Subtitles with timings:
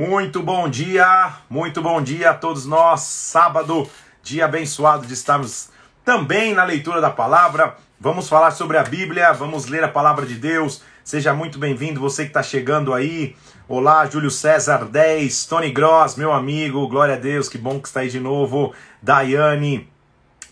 [0.00, 3.02] Muito bom dia, muito bom dia a todos nós.
[3.02, 3.86] Sábado,
[4.22, 5.68] dia abençoado de estarmos
[6.02, 7.76] também na leitura da palavra.
[8.00, 10.82] Vamos falar sobre a Bíblia, vamos ler a palavra de Deus.
[11.04, 13.36] Seja muito bem-vindo, você que está chegando aí.
[13.68, 18.00] Olá, Júlio César 10, Tony Gross, meu amigo, glória a Deus, que bom que está
[18.00, 18.72] aí de novo.
[19.02, 19.86] Daiane,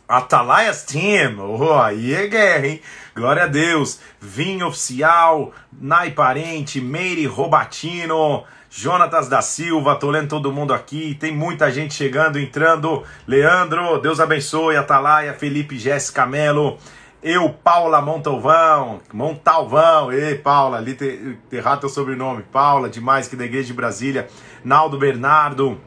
[0.06, 2.82] Atalaias Team, oh, aí é guerra, hein?
[3.16, 3.98] Glória a Deus.
[4.20, 11.34] Vinho Oficial, Nai Parente, Meire Robatino, Jonatas da Silva, tô lendo todo mundo aqui, tem
[11.34, 13.02] muita gente chegando, entrando.
[13.26, 16.76] Leandro, Deus abençoe, Atalaia, Felipe, Jéssica Melo,
[17.22, 23.46] eu, Paula Montalvão, Montalvão, ei Paula, ali ter, errado teu sobrenome, Paula, demais que da
[23.46, 24.28] Igreja de Brasília,
[24.62, 25.80] Naldo Bernardo,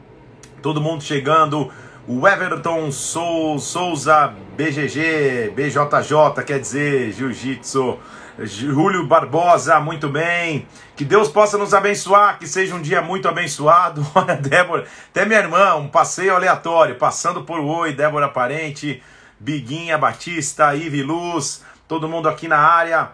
[0.60, 1.70] todo mundo chegando,
[2.06, 7.96] o Everton Sou, Souza, BGG, BJJ, quer dizer, Jiu-Jitsu,
[8.46, 10.66] Júlio Barbosa, muito bem.
[10.96, 14.06] Que Deus possa nos abençoar, que seja um dia muito abençoado.
[14.14, 19.02] Olha, Débora, até minha irmã, um passeio aleatório, passando por Oi, Débora Parente,
[19.38, 23.10] Biguinha Batista, Ive Luz, todo mundo aqui na área.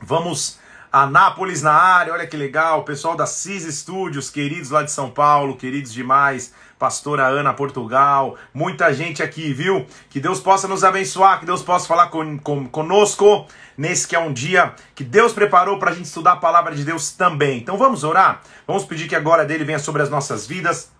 [0.00, 0.58] Vamos
[0.90, 2.82] Anápolis na área, olha que legal.
[2.82, 8.92] Pessoal da CIS Studios, queridos lá de São Paulo, queridos demais pastora Ana Portugal, muita
[8.94, 9.86] gente aqui, viu?
[10.08, 14.18] Que Deus possa nos abençoar, que Deus possa falar con, con, conosco nesse que é
[14.18, 17.58] um dia que Deus preparou para a gente estudar a palavra de Deus também.
[17.58, 18.42] Então vamos orar?
[18.66, 20.90] Vamos pedir que a glória dele venha sobre as nossas vidas,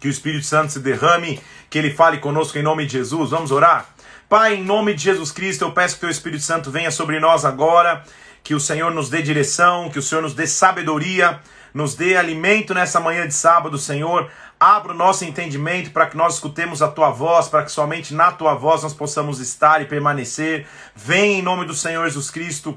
[0.00, 3.30] que o Espírito Santo se derrame, que ele fale conosco em nome de Jesus.
[3.30, 3.94] Vamos orar?
[4.28, 7.44] Pai, em nome de Jesus Cristo, eu peço que teu Espírito Santo venha sobre nós
[7.44, 8.02] agora,
[8.42, 11.40] que o Senhor nos dê direção, que o Senhor nos dê sabedoria,
[11.72, 14.30] nos dê alimento nessa manhã de sábado, Senhor.
[14.64, 18.32] Abra o nosso entendimento para que nós escutemos a tua voz, para que somente na
[18.32, 20.66] tua voz nós possamos estar e permanecer.
[20.96, 22.74] Vem em nome do Senhor Jesus Cristo.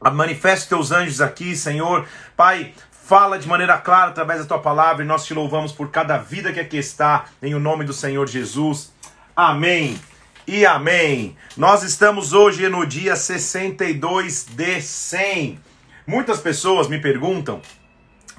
[0.00, 2.08] Manifeste teus anjos aqui, Senhor.
[2.36, 6.18] Pai, fala de maneira clara através da tua palavra e nós te louvamos por cada
[6.18, 8.92] vida que aqui está, em o nome do Senhor Jesus.
[9.36, 9.96] Amém.
[10.44, 11.36] E amém.
[11.56, 15.60] Nós estamos hoje no dia 62 de 100.
[16.04, 17.62] Muitas pessoas me perguntam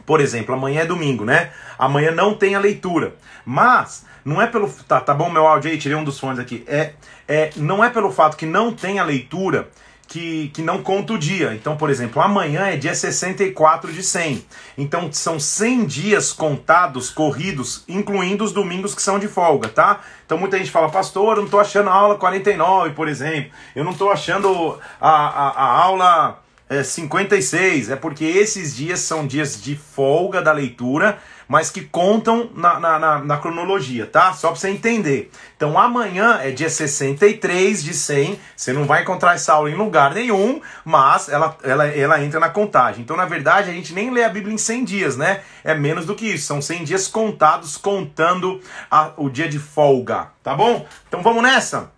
[0.06, 1.52] por exemplo, amanhã é domingo, né?
[1.78, 3.16] Amanhã não tem a leitura.
[3.46, 4.69] Mas não é pelo.
[4.88, 6.63] Tá, tá bom meu áudio aí, tirei um dos fones aqui.
[6.68, 6.94] É,
[7.28, 9.69] é, não é pelo fato que não tem a leitura
[10.07, 11.53] que, que não conta o dia.
[11.53, 14.46] Então, por exemplo, amanhã é dia 64 de 100.
[14.78, 20.00] Então, são 100 dias contados, corridos, incluindo os domingos que são de folga, tá?
[20.25, 23.52] Então, muita gente fala, pastor, eu não tô achando a aula 49, por exemplo.
[23.75, 29.25] Eu não tô achando a, a, a aula é, 56, é porque esses dias são
[29.25, 31.17] dias de folga da leitura,
[31.47, 34.33] mas que contam na, na, na, na cronologia, tá?
[34.33, 35.31] Só para você entender.
[35.56, 40.13] Então amanhã é dia 63 de 100, você não vai encontrar essa aula em lugar
[40.13, 43.01] nenhum, mas ela, ela, ela entra na contagem.
[43.01, 45.41] Então, na verdade, a gente nem lê a Bíblia em 100 dias, né?
[45.63, 48.59] É menos do que isso, são 100 dias contados, contando
[48.91, 50.85] a, o dia de folga, tá bom?
[51.07, 51.97] Então vamos nessa?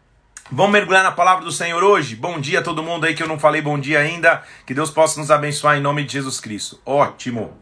[0.51, 2.15] Vamos mergulhar na palavra do Senhor hoje?
[2.15, 4.41] Bom dia a todo mundo aí que eu não falei bom dia ainda.
[4.65, 6.81] Que Deus possa nos abençoar em nome de Jesus Cristo.
[6.83, 7.53] Ótimo.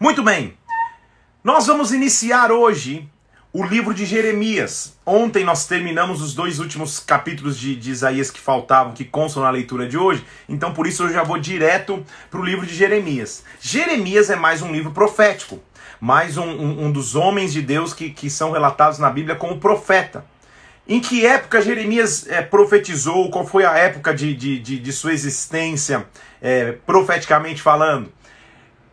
[0.00, 0.56] Muito bem.
[1.42, 3.06] Nós vamos iniciar hoje
[3.52, 4.98] o livro de Jeremias.
[5.04, 9.50] Ontem nós terminamos os dois últimos capítulos de, de Isaías que faltavam, que constam na
[9.50, 10.24] leitura de hoje.
[10.48, 13.44] Então por isso eu já vou direto para o livro de Jeremias.
[13.60, 15.62] Jeremias é mais um livro profético.
[16.00, 19.60] Mais um, um, um dos homens de Deus que, que são relatados na Bíblia como
[19.60, 20.24] profeta.
[20.86, 23.30] Em que época Jeremias é, profetizou?
[23.30, 26.06] Qual foi a época de, de, de, de sua existência,
[26.42, 28.12] é, profeticamente falando?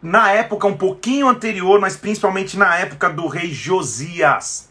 [0.02, 4.70] Na época um pouquinho anterior, mas principalmente na época do rei Josias.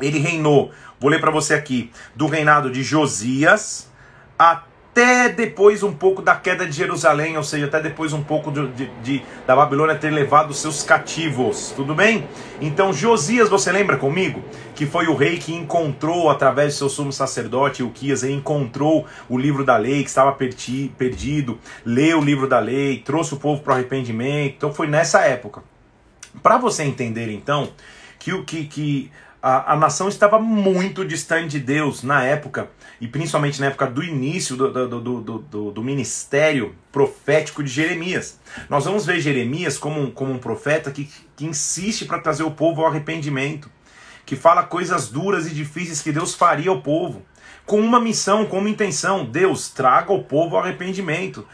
[0.00, 3.88] Ele reinou, vou ler para você aqui, do reinado de Josias
[4.38, 8.50] até até depois um pouco da queda de Jerusalém, ou seja, até depois um pouco
[8.50, 12.26] de, de, de, da Babilônia ter levado seus cativos, tudo bem?
[12.62, 14.42] Então Josias, você lembra comigo?
[14.74, 19.66] Que foi o rei que encontrou, através do seu sumo sacerdote, Uquias, encontrou o livro
[19.66, 23.72] da lei que estava perdi, perdido, leu o livro da lei, trouxe o povo para
[23.72, 25.62] o arrependimento, então foi nessa época.
[26.42, 27.68] Para você entender então,
[28.18, 29.10] que o que, que
[29.42, 32.68] a, a nação estava muito distante de Deus na época,
[33.00, 38.38] e principalmente na época do início do, do, do, do, ministério profético de Jeremias.
[38.68, 42.50] Nós vamos ver Jeremias como um, como um profeta que, que insiste para trazer o
[42.50, 43.70] povo ao arrependimento,
[44.24, 47.22] que fala coisas duras e difíceis que Deus faria ao povo,
[47.66, 51.46] com uma missão, com uma intenção: Deus, traga o povo ao arrependimento.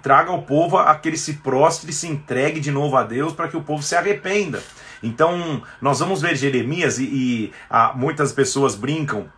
[0.00, 3.32] Traga ao povo a que ele se prostre e se entregue de novo a Deus
[3.32, 4.62] para que o povo se arrependa.
[5.02, 7.52] Então, nós vamos ver Jeremias e, e
[7.96, 9.28] muitas pessoas brincam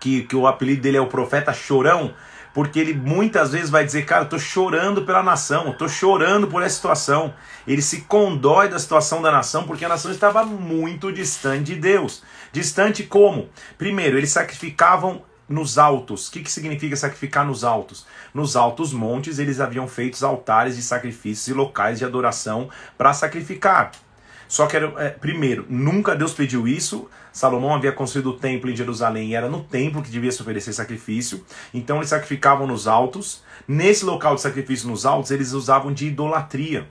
[0.00, 2.14] que, que o apelido dele é o profeta chorão,
[2.54, 6.62] porque ele muitas vezes vai dizer, cara, eu tô chorando pela nação, tô chorando por
[6.62, 7.34] essa situação.
[7.66, 12.22] Ele se condói da situação da nação porque a nação estava muito distante de Deus.
[12.52, 13.50] Distante como?
[13.76, 16.28] Primeiro, eles sacrificavam nos altos.
[16.28, 18.06] O que, que significa sacrificar nos altos?
[18.32, 23.92] Nos altos montes eles haviam feito altares de sacrifícios e locais de adoração para sacrificar.
[24.48, 27.08] Só que, era, é, primeiro, nunca Deus pediu isso.
[27.32, 30.72] Salomão havia construído o templo em Jerusalém e era no templo que devia se oferecer
[30.72, 31.44] sacrifício.
[31.74, 33.42] Então eles sacrificavam nos altos.
[33.66, 36.88] Nesse local de sacrifício nos altos, eles usavam de idolatria.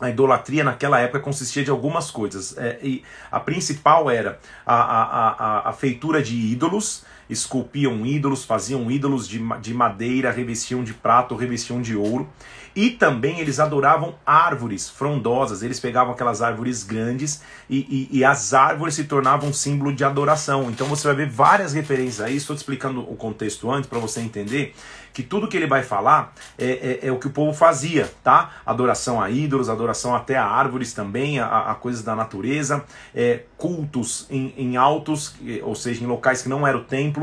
[0.00, 2.56] A idolatria naquela época consistia de algumas coisas.
[2.56, 8.90] É, e a principal era a, a, a, a feitura de ídolos, esculpiam ídolos, faziam
[8.90, 12.28] ídolos de, de madeira, revestiam de prata ou revestiam de ouro.
[12.76, 18.54] E também eles adoravam árvores frondosas, eles pegavam aquelas árvores grandes e, e, e as
[18.54, 20.70] árvores se tornavam um símbolo de adoração.
[20.70, 24.20] Então você vai ver várias referências aí, estou te explicando o contexto antes para você
[24.20, 24.74] entender
[25.18, 28.52] que tudo que ele vai falar é, é, é, o que o povo fazia, tá?
[28.64, 34.28] Adoração a ídolos, adoração até a árvores também, a, a coisas da natureza, é, cultos
[34.30, 35.34] em, em altos,
[35.64, 37.17] ou seja, em locais que não era o templo,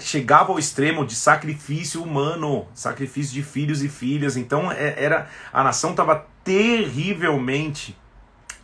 [0.00, 4.36] chegava ao extremo de sacrifício humano, sacrifício de filhos e filhas.
[4.36, 7.96] Então é, era a nação estava terrivelmente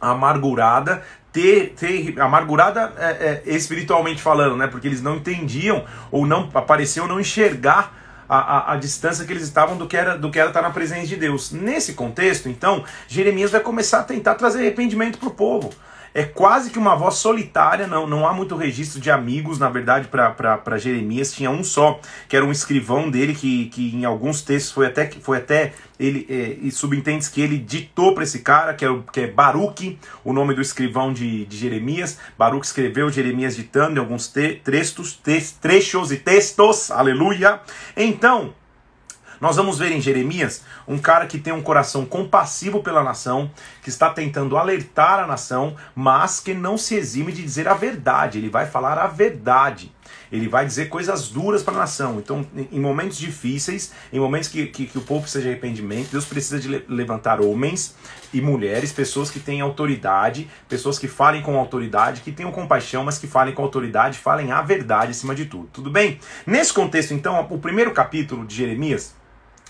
[0.00, 4.67] amargurada, ter, ter amargurada é, é, espiritualmente falando, né?
[4.67, 7.94] Porque eles não entendiam ou não apareciam não enxergar
[8.29, 10.70] a, a, a, distância que eles estavam do que era do que era estar na
[10.70, 11.53] presença de Deus.
[11.53, 15.73] Nesse contexto, então, Jeremias vai começar a tentar trazer arrependimento para o povo
[16.17, 20.09] é quase que uma voz solitária, não, não há muito registro de amigos, na verdade,
[20.09, 21.31] para Jeremias.
[21.31, 25.11] Tinha um só, que era um escrivão dele, que, que em alguns textos foi até,
[25.11, 29.21] foi até ele é, e subentende que ele ditou para esse cara, que é, que
[29.21, 32.19] é Baruque, o nome do escrivão de, de Jeremias.
[32.39, 37.61] Baruque escreveu Jeremias ditando em alguns te, textos, te, trechos e textos, aleluia.
[37.95, 38.55] Então,
[39.46, 43.48] nós vamos ver em Jeremias um cara que tem um coração compassivo pela nação,
[43.81, 48.38] que está tentando alertar a nação, mas que não se exime de dizer a verdade.
[48.38, 49.93] Ele vai falar a verdade.
[50.32, 52.19] Ele vai dizer coisas duras para a nação.
[52.19, 56.25] Então, em momentos difíceis, em momentos que, que, que o povo precisa de arrependimento, Deus
[56.25, 57.94] precisa de levantar homens
[58.34, 63.16] e mulheres, pessoas que têm autoridade, pessoas que falem com autoridade, que tenham compaixão, mas
[63.16, 65.69] que falem com autoridade, falem a verdade acima de tudo.
[65.72, 66.19] Tudo bem?
[66.44, 69.14] Nesse contexto, então, o primeiro capítulo de Jeremias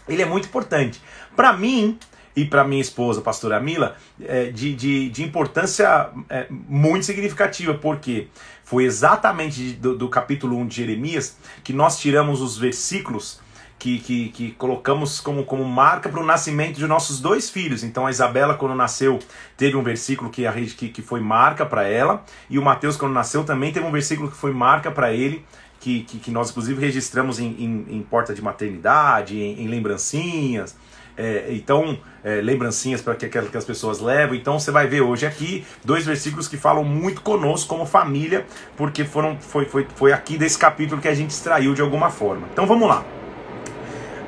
[0.08, 1.00] ele é muito importante.
[1.34, 1.98] Para mim
[2.34, 8.28] e para minha esposa, pastora Mila, é, de, de, de importância é, muito significativa, porque
[8.62, 13.40] foi exatamente do, do capítulo 1 de Jeremias que nós tiramos os versículos
[13.78, 17.82] que, que, que, colocamos como, como marca para o nascimento de nossos dois filhos.
[17.82, 19.18] Então a Isabela, quando nasceu,
[19.56, 23.12] teve um versículo que, a, que, que foi marca para ela, e o Mateus, quando
[23.12, 25.44] nasceu, também teve um versículo que foi marca para ele
[25.86, 30.74] que, que, que nós inclusive registramos em, em, em porta de maternidade, em, em lembrancinhas.
[31.16, 34.34] É, então, é, lembrancinhas para que, que, as pessoas levam.
[34.34, 38.44] Então, você vai ver hoje aqui dois versículos que falam muito conosco como família,
[38.76, 42.48] porque foram, foi, foi, foi aqui desse capítulo que a gente extraiu de alguma forma.
[42.52, 43.04] Então, vamos lá.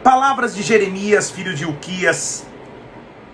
[0.04, 2.46] Palavras de Jeremias, filho de Uquias,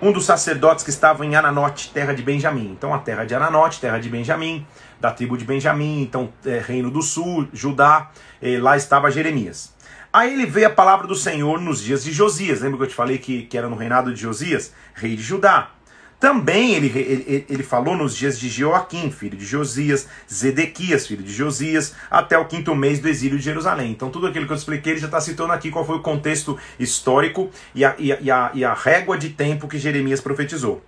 [0.01, 2.71] um dos sacerdotes que estava em Ananote, terra de Benjamim.
[2.71, 4.65] Então, a terra de Ananote, terra de Benjamim
[5.05, 8.09] da tribo de Benjamim, então é, Reino do Sul, Judá,
[8.41, 9.73] é, lá estava Jeremias.
[10.11, 12.61] Aí ele veio a palavra do Senhor nos dias de Josias.
[12.61, 14.73] Lembra que eu te falei que, que era no reinado de Josias?
[14.95, 15.71] Rei de Judá.
[16.19, 21.31] Também ele, ele, ele falou nos dias de Joaquim, filho de Josias, Zedequias, filho de
[21.31, 23.91] Josias, até o quinto mês do exílio de Jerusalém.
[23.91, 26.57] Então, tudo aquilo que eu expliquei, ele já está citando aqui qual foi o contexto
[26.79, 30.81] histórico e a, e, a, e a régua de tempo que Jeremias profetizou.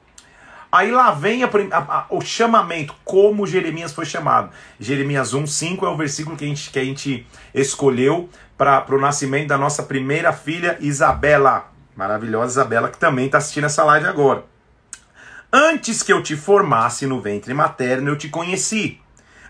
[0.78, 4.52] Aí lá vem a, a, a, o chamamento, como Jeremias foi chamado.
[4.80, 9.02] Jeremias 1, 5 é o versículo que a gente, que a gente escolheu para o
[9.02, 11.72] nascimento da nossa primeira filha, Isabela.
[11.96, 14.46] Maravilhosa Isabela, que também está assistindo essa live agora.
[15.52, 19.02] Antes que eu te formasse no ventre materno, eu te conheci.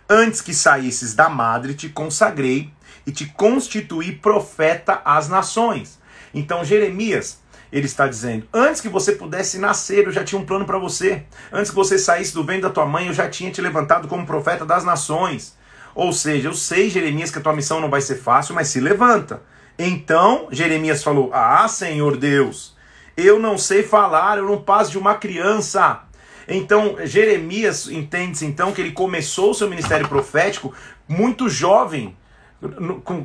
[0.10, 2.72] Antes que saísses da madre, te consagrei
[3.06, 6.00] e te constituí profeta às nações.
[6.34, 7.42] Então, Jeremias
[7.78, 11.24] ele está dizendo: Antes que você pudesse nascer, eu já tinha um plano para você.
[11.52, 14.26] Antes que você saísse do ventre da tua mãe, eu já tinha te levantado como
[14.26, 15.56] profeta das nações.
[15.94, 18.80] Ou seja, eu sei, Jeremias, que a tua missão não vai ser fácil, mas se
[18.80, 19.42] levanta.
[19.78, 22.76] Então, Jeremias falou: Ah, Senhor Deus,
[23.16, 26.02] eu não sei falar, eu não passo de uma criança.
[26.48, 30.74] Então, Jeremias entende-se então que ele começou o seu ministério profético
[31.08, 32.16] muito jovem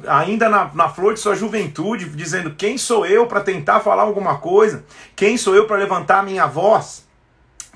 [0.06, 4.38] ainda na, na flor de sua juventude, dizendo: Quem sou eu para tentar falar alguma
[4.38, 4.84] coisa?
[5.16, 7.06] Quem sou eu para levantar a minha voz?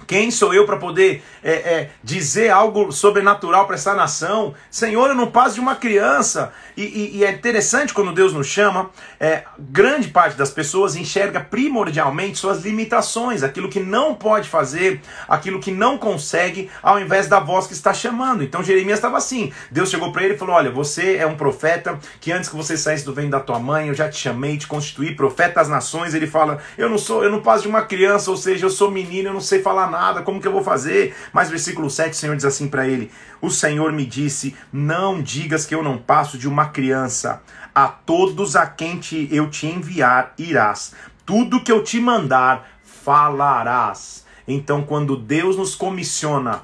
[0.06, 4.54] Quem sou eu para poder é, é, dizer algo sobrenatural para essa nação?
[4.70, 6.52] Senhor, eu não passo de uma criança.
[6.76, 11.40] E, e, e é interessante quando Deus nos chama, é, grande parte das pessoas enxerga
[11.40, 17.40] primordialmente suas limitações, aquilo que não pode fazer, aquilo que não consegue, ao invés da
[17.40, 18.44] voz que está chamando.
[18.44, 19.52] Então Jeremias estava assim.
[19.70, 22.76] Deus chegou para ele e falou: Olha, você é um profeta que antes que você
[22.76, 26.14] saísse do ventre da tua mãe, eu já te chamei, te constituí profeta das nações.
[26.14, 28.90] Ele fala: Eu não sou, eu não passo de uma criança, ou seja, eu sou
[28.90, 31.14] menino, eu não sei falar nada como que eu vou fazer?
[31.32, 35.66] Mas versículo 7, o Senhor diz assim para ele: O Senhor me disse: Não digas
[35.66, 37.42] que eu não passo de uma criança.
[37.74, 40.94] A todos a quem te, eu te enviar irás.
[41.24, 44.24] Tudo que eu te mandar falarás.
[44.48, 46.62] Então, quando Deus nos comissiona,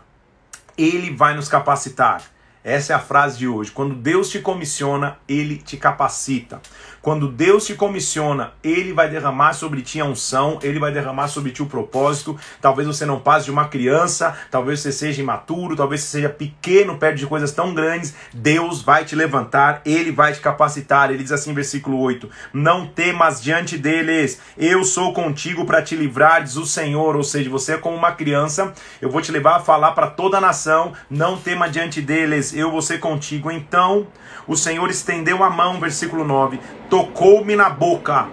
[0.76, 2.22] Ele vai nos capacitar.
[2.64, 3.72] Essa é a frase de hoje.
[3.72, 6.60] Quando Deus te comissiona, Ele te capacita.
[7.02, 11.50] Quando Deus te comissiona, Ele vai derramar sobre ti a unção, Ele vai derramar sobre
[11.50, 12.38] ti o propósito.
[12.60, 16.96] Talvez você não passe de uma criança, talvez você seja imaturo, talvez você seja pequeno
[16.96, 18.14] perto de coisas tão grandes.
[18.32, 21.10] Deus vai te levantar, Ele vai te capacitar.
[21.10, 26.44] Ele diz assim, versículo 8: Não temas diante deles, eu sou contigo para te livrar,
[26.44, 27.16] diz o Senhor.
[27.16, 30.38] Ou seja, você é como uma criança, eu vou te levar a falar para toda
[30.38, 30.92] a nação.
[31.10, 33.50] Não tema diante deles, eu vou ser contigo.
[33.50, 34.06] Então
[34.46, 36.58] o Senhor estendeu a mão, versículo 9
[36.92, 38.28] tocou-me na boca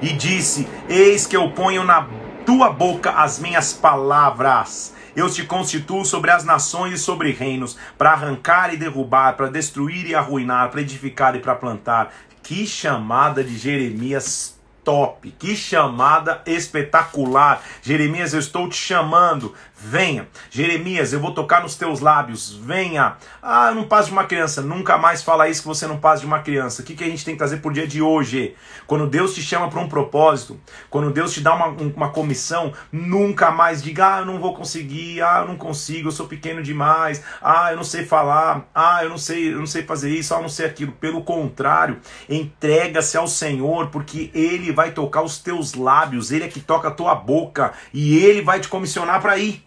[0.00, 2.06] e disse: Eis que eu ponho na
[2.46, 4.94] tua boca as minhas palavras.
[5.16, 10.06] Eu te constituo sobre as nações e sobre reinos, para arrancar e derrubar, para destruir
[10.06, 12.14] e arruinar, para edificar e para plantar.
[12.44, 14.57] Que chamada de Jeremias
[14.88, 17.62] top, que chamada espetacular.
[17.82, 20.26] Jeremias, eu estou te chamando, venha.
[20.50, 23.16] Jeremias, eu vou tocar nos teus lábios, venha.
[23.42, 26.20] Ah, eu não passo de uma criança, nunca mais fala isso que você não passa
[26.20, 26.80] de uma criança.
[26.80, 28.56] O que, que a gente tem que fazer por dia de hoje?
[28.86, 33.50] Quando Deus te chama para um propósito, quando Deus te dá uma, uma comissão, nunca
[33.50, 37.22] mais diga, ah, eu não vou conseguir, ah, eu não consigo, eu sou pequeno demais,
[37.42, 40.38] ah, eu não sei falar, ah, eu não sei, eu não sei fazer isso, ah,
[40.38, 40.92] eu não sei aquilo.
[40.92, 46.60] Pelo contrário, entrega-se ao Senhor, porque Ele vai tocar os teus lábios, ele é que
[46.60, 49.66] toca a tua boca e ele vai te comissionar para ir.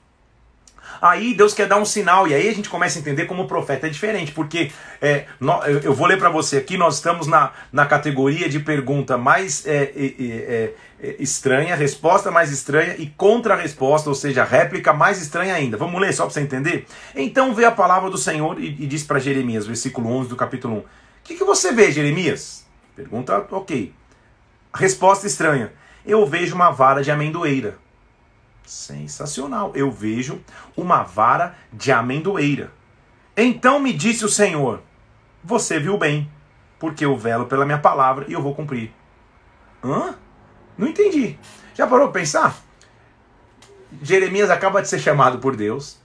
[1.01, 3.47] Aí Deus quer dar um sinal, e aí a gente começa a entender como o
[3.47, 5.25] profeta é diferente, porque é,
[5.83, 9.91] eu vou ler para você aqui, nós estamos na, na categoria de pergunta mais é,
[9.97, 15.75] é, é, estranha, resposta mais estranha e contra-resposta, ou seja, réplica mais estranha ainda.
[15.75, 16.85] Vamos ler só para você entender?
[17.13, 20.75] Então vê a palavra do Senhor e, e diz para Jeremias, versículo 11 do capítulo
[20.75, 20.77] 1.
[20.77, 20.85] O
[21.25, 22.65] que, que você vê, Jeremias?
[22.95, 23.93] Pergunta, ok.
[24.73, 25.73] Resposta estranha.
[26.05, 27.77] Eu vejo uma vara de amendoeira.
[28.65, 29.71] Sensacional.
[29.75, 30.41] Eu vejo
[30.75, 32.71] uma vara de amendoeira.
[33.35, 34.81] Então me disse o Senhor:
[35.43, 36.29] Você viu bem,
[36.79, 38.91] porque eu velo pela minha palavra e eu vou cumprir.
[39.83, 40.15] Hã?
[40.77, 41.37] Não entendi.
[41.73, 42.55] Já parou para pensar?
[44.01, 45.99] Jeremias acaba de ser chamado por Deus.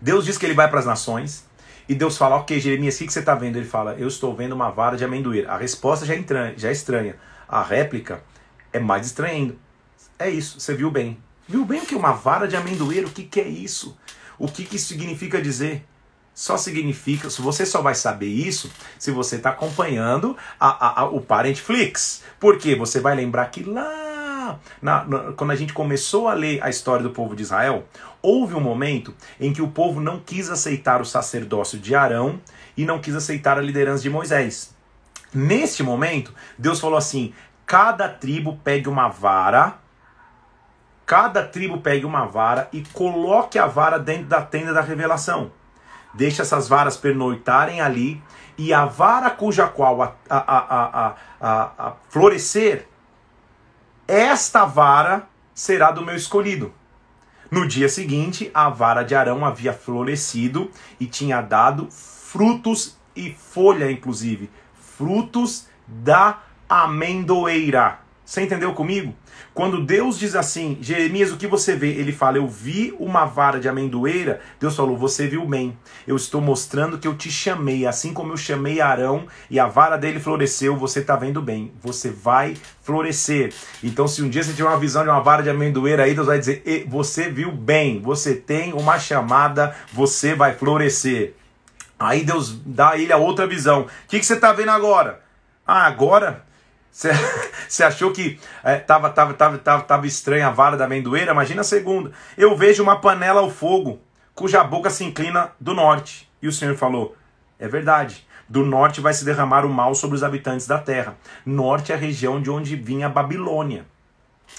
[0.00, 1.46] Deus diz que ele vai para as nações.
[1.88, 3.56] E Deus fala: Ok, Jeremias, o que você está vendo?
[3.56, 5.52] Ele fala: Eu estou vendo uma vara de amendoeira.
[5.52, 7.16] A resposta já é, estranha.
[7.48, 8.22] A réplica
[8.72, 9.54] é mais estranha.
[10.18, 11.18] É isso, você viu bem.
[11.48, 11.94] Viu bem o que?
[11.94, 13.96] Uma vara de amendoeiro, o que, que é isso?
[14.38, 15.84] O que, que isso significa dizer?
[16.34, 21.04] Só significa, se você só vai saber isso se você está acompanhando a, a, a,
[21.06, 22.22] o Parentflix.
[22.38, 26.70] Porque você vai lembrar que lá, na, na, quando a gente começou a ler a
[26.70, 27.88] história do povo de Israel,
[28.22, 32.40] houve um momento em que o povo não quis aceitar o sacerdócio de Arão
[32.76, 34.77] e não quis aceitar a liderança de Moisés.
[35.32, 37.34] Neste momento, Deus falou assim:
[37.66, 39.78] cada tribo pegue uma vara,
[41.04, 45.52] cada tribo pegue uma vara e coloque a vara dentro da tenda da revelação.
[46.14, 48.22] Deixe essas varas pernoitarem ali,
[48.56, 52.88] e a vara cuja qual a, a, a, a, florescer,
[54.06, 56.72] esta vara será do meu escolhido.
[57.50, 63.90] No dia seguinte, a vara de Arão havia florescido e tinha dado frutos e folha,
[63.90, 64.50] inclusive,
[64.98, 68.00] frutos da amendoeira.
[68.24, 69.14] Você entendeu comigo?
[69.54, 71.88] Quando Deus diz assim, Jeremias, o que você vê?
[71.92, 74.40] Ele fala, eu vi uma vara de amendoeira.
[74.60, 75.78] Deus falou, você viu bem.
[76.06, 79.96] Eu estou mostrando que eu te chamei, assim como eu chamei Arão e a vara
[79.96, 81.72] dele floresceu, você está vendo bem.
[81.80, 83.54] Você vai florescer.
[83.82, 86.26] Então, se um dia você tiver uma visão de uma vara de amendoeira aí, Deus
[86.26, 91.34] vai dizer, você viu bem, você tem uma chamada, você vai florescer.
[91.98, 93.82] Aí Deus dá a ele a outra visão.
[93.82, 95.20] O que, que você está vendo agora?
[95.66, 96.46] Ah, agora?
[97.68, 101.32] Você achou que é, tava, tava, tava, tava, tava estranha a vara da amendoeira?
[101.32, 102.10] Imagina a segunda.
[102.36, 104.00] Eu vejo uma panela ao fogo,
[104.34, 106.28] cuja boca se inclina do norte.
[106.40, 107.14] E o Senhor falou:
[107.58, 108.26] É verdade.
[108.48, 111.18] Do norte vai se derramar o mal sobre os habitantes da terra.
[111.44, 113.84] Norte é a região de onde vinha a Babilônia.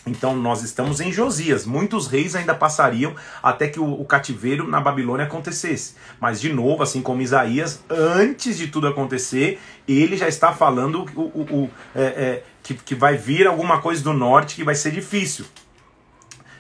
[0.06, 1.66] Então nós estamos em Josias.
[1.66, 5.96] Muitos reis ainda passariam até que o, o, cativeiro na Babilônia acontecesse.
[6.20, 11.22] Mas de novo, assim como Isaías, antes de tudo acontecer, ele já está falando o,
[11.22, 15.46] o, é, é, que, que vai vir alguma coisa do norte que vai ser difícil.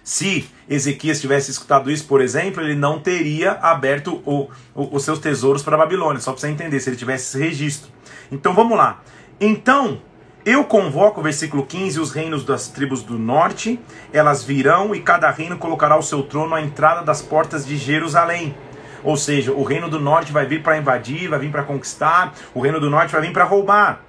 [0.04, 5.20] Se Ezequias tivesse escutado isso, por exemplo, ele não teria aberto o, o, os seus
[5.20, 6.20] tesouros para a Babilônia.
[6.20, 7.92] Só para você entender, se ele tivesse esse registro.
[8.32, 9.04] Então vamos lá.
[9.40, 10.02] Então
[10.50, 13.80] eu convoco, versículo 15, os reinos das tribos do norte,
[14.12, 18.56] elas virão e cada reino colocará o seu trono à entrada das portas de Jerusalém.
[19.04, 22.60] Ou seja, o reino do norte vai vir para invadir, vai vir para conquistar, o
[22.60, 24.02] reino do norte vai vir para roubar.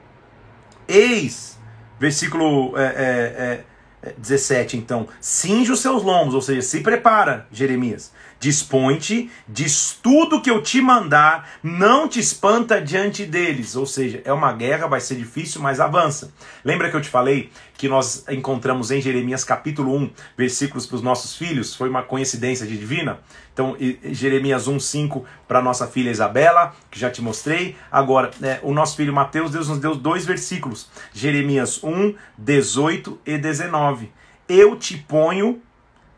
[0.89, 1.59] Eis,
[1.99, 3.65] versículo é,
[4.03, 8.13] é, é, 17, então, cinge os seus lombos, ou seja, se prepara, Jeremias.
[8.41, 13.77] Dispõe-te, diz tudo que eu te mandar, não te espanta diante deles.
[13.77, 16.33] Ou seja, é uma guerra, vai ser difícil, mas avança.
[16.65, 21.03] Lembra que eu te falei que nós encontramos em Jeremias capítulo 1, versículos para os
[21.03, 21.75] nossos filhos?
[21.75, 23.19] Foi uma coincidência divina?
[23.53, 27.77] Então, Jeremias 1, 5 para nossa filha Isabela, que já te mostrei.
[27.93, 33.37] Agora, é, o nosso filho Mateus, Deus nos deu dois versículos: Jeremias 1, 18 e
[33.37, 34.11] 19.
[34.49, 35.61] Eu te ponho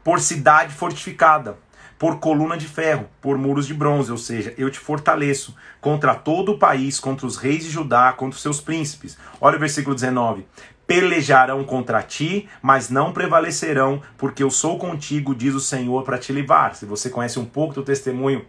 [0.05, 1.59] por cidade fortificada
[2.03, 6.51] por coluna de ferro, por muros de bronze, ou seja, eu te fortaleço contra todo
[6.51, 9.17] o país, contra os reis de Judá, contra os seus príncipes.
[9.41, 10.45] Olha o versículo 19.
[10.85, 16.33] Pelejarão contra ti, mas não prevalecerão, porque eu sou contigo, diz o Senhor, para te
[16.33, 16.75] livrar.
[16.75, 18.45] Se você conhece um pouco do testemunho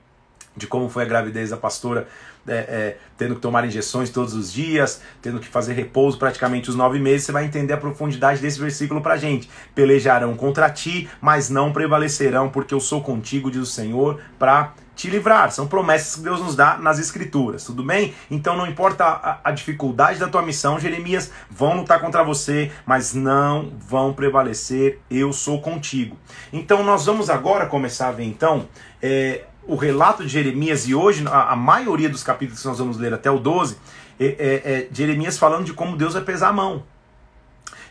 [0.57, 2.07] de como foi a gravidez da pastora,
[2.47, 6.75] é, é, tendo que tomar injeções todos os dias, tendo que fazer repouso praticamente os
[6.75, 9.49] nove meses, você vai entender a profundidade desse versículo pra gente.
[9.73, 15.09] Pelejarão contra ti, mas não prevalecerão, porque eu sou contigo, diz o Senhor, para te
[15.09, 15.51] livrar.
[15.51, 18.13] São promessas que Deus nos dá nas Escrituras, tudo bem?
[18.29, 23.13] Então não importa a, a, dificuldade da tua missão, Jeremias, vão lutar contra você, mas
[23.13, 26.17] não vão prevalecer, eu sou contigo.
[26.51, 28.67] Então nós vamos agora começar a ver então.
[29.01, 32.97] É, o relato de Jeremias e hoje a, a, maioria dos capítulos que nós vamos
[32.97, 33.77] ler até o 12
[34.19, 36.83] é, é, é Jeremias falando de como Deus vai pesar a mão.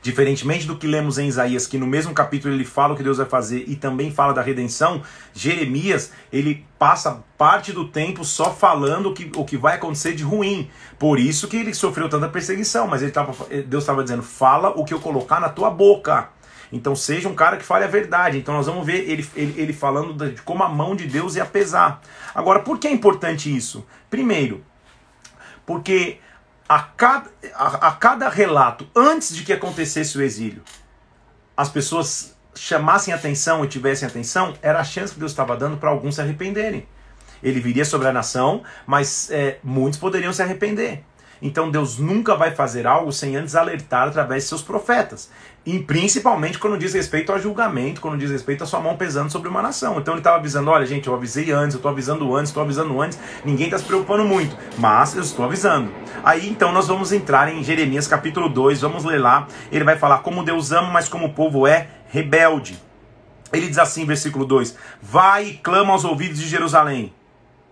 [0.02, 3.18] Diferentemente do que lemos em Isaías, que no mesmo capítulo ele fala o que Deus
[3.18, 5.00] vai fazer e também fala da redenção,
[5.32, 10.24] Jeremias ele passa parte do tempo só falando o que, o que vai acontecer de
[10.24, 10.68] ruim.
[10.98, 12.88] Por isso que ele sofreu tanta perseguição.
[12.88, 13.32] Mas ele tava,
[13.62, 16.30] Deus estava dizendo: fala o que eu colocar na tua boca.
[16.72, 18.38] Então seja um cara que fale a verdade.
[18.38, 21.44] Então nós vamos ver ele, ele, ele falando de como a mão de Deus ia
[21.44, 22.00] pesar.
[22.35, 23.87] Agora, por que é importante isso?
[24.08, 24.64] Primeiro,
[25.66, 26.18] porque
[26.68, 30.62] a cada, a, a cada relato, antes de que acontecesse o exílio,
[31.54, 35.90] as pessoas chamassem atenção e tivessem atenção, era a chance que Deus estava dando para
[35.90, 36.87] alguns se arrependerem.
[37.42, 41.04] Ele viria sobre a nação, mas é, muitos poderiam se arrepender.
[41.42, 45.28] Então Deus nunca vai fazer algo sem antes alertar através de seus profetas.
[45.66, 49.48] E principalmente quando diz respeito ao julgamento, quando diz respeito à sua mão pesando sobre
[49.48, 49.98] uma nação.
[49.98, 53.00] Então ele estava avisando: olha, gente, eu avisei antes, eu estou avisando antes, estou avisando
[53.00, 55.90] antes, ninguém está se preocupando muito, mas eu estou avisando.
[56.22, 59.48] Aí então nós vamos entrar em Jeremias capítulo 2, vamos ler lá.
[59.72, 62.81] Ele vai falar como Deus ama, mas como o povo é rebelde.
[63.52, 67.12] Ele diz assim, versículo 2: Vai e clama aos ouvidos de Jerusalém.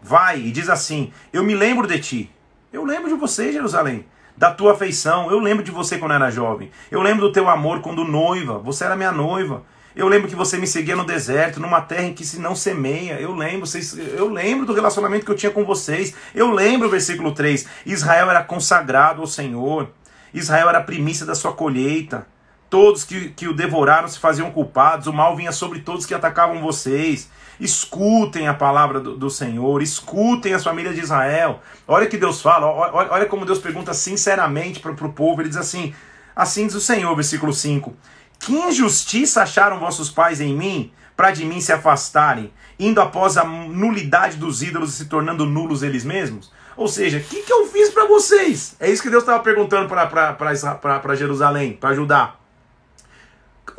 [0.02, 2.30] Vai e diz assim: Eu me lembro de ti
[2.72, 4.06] eu lembro de você, Jerusalém,
[4.36, 5.30] da tua afeição.
[5.30, 6.70] Eu lembro de você quando era jovem.
[6.90, 8.58] Eu lembro do teu amor quando noiva.
[8.58, 9.64] Você era minha noiva.
[9.94, 13.20] Eu lembro que você me seguia no deserto, numa terra em que se não semeia.
[13.20, 16.14] Eu lembro, vocês, eu lembro do relacionamento que eu tinha com vocês.
[16.32, 17.66] Eu lembro, versículo 3.
[17.84, 19.90] Israel era consagrado ao Senhor.
[20.32, 22.24] Israel era a primícia da sua colheita.
[22.68, 25.08] Todos que, que o devoraram se faziam culpados.
[25.08, 27.28] O mal vinha sobre todos que atacavam vocês.
[27.60, 31.60] Escutem a palavra do, do Senhor, escutem as famílias de Israel.
[31.86, 35.42] Olha que Deus fala, olha, olha como Deus pergunta sinceramente para o povo.
[35.42, 35.94] Ele diz assim:
[36.34, 37.94] Assim diz o Senhor, versículo 5:
[38.38, 43.44] Que injustiça acharam vossos pais em mim, para de mim se afastarem, indo após a
[43.44, 46.50] nulidade dos ídolos e se tornando nulos eles mesmos?
[46.78, 48.74] Ou seja, o que, que eu fiz para vocês?
[48.80, 52.36] É isso que Deus estava perguntando para Jerusalém, para Judá.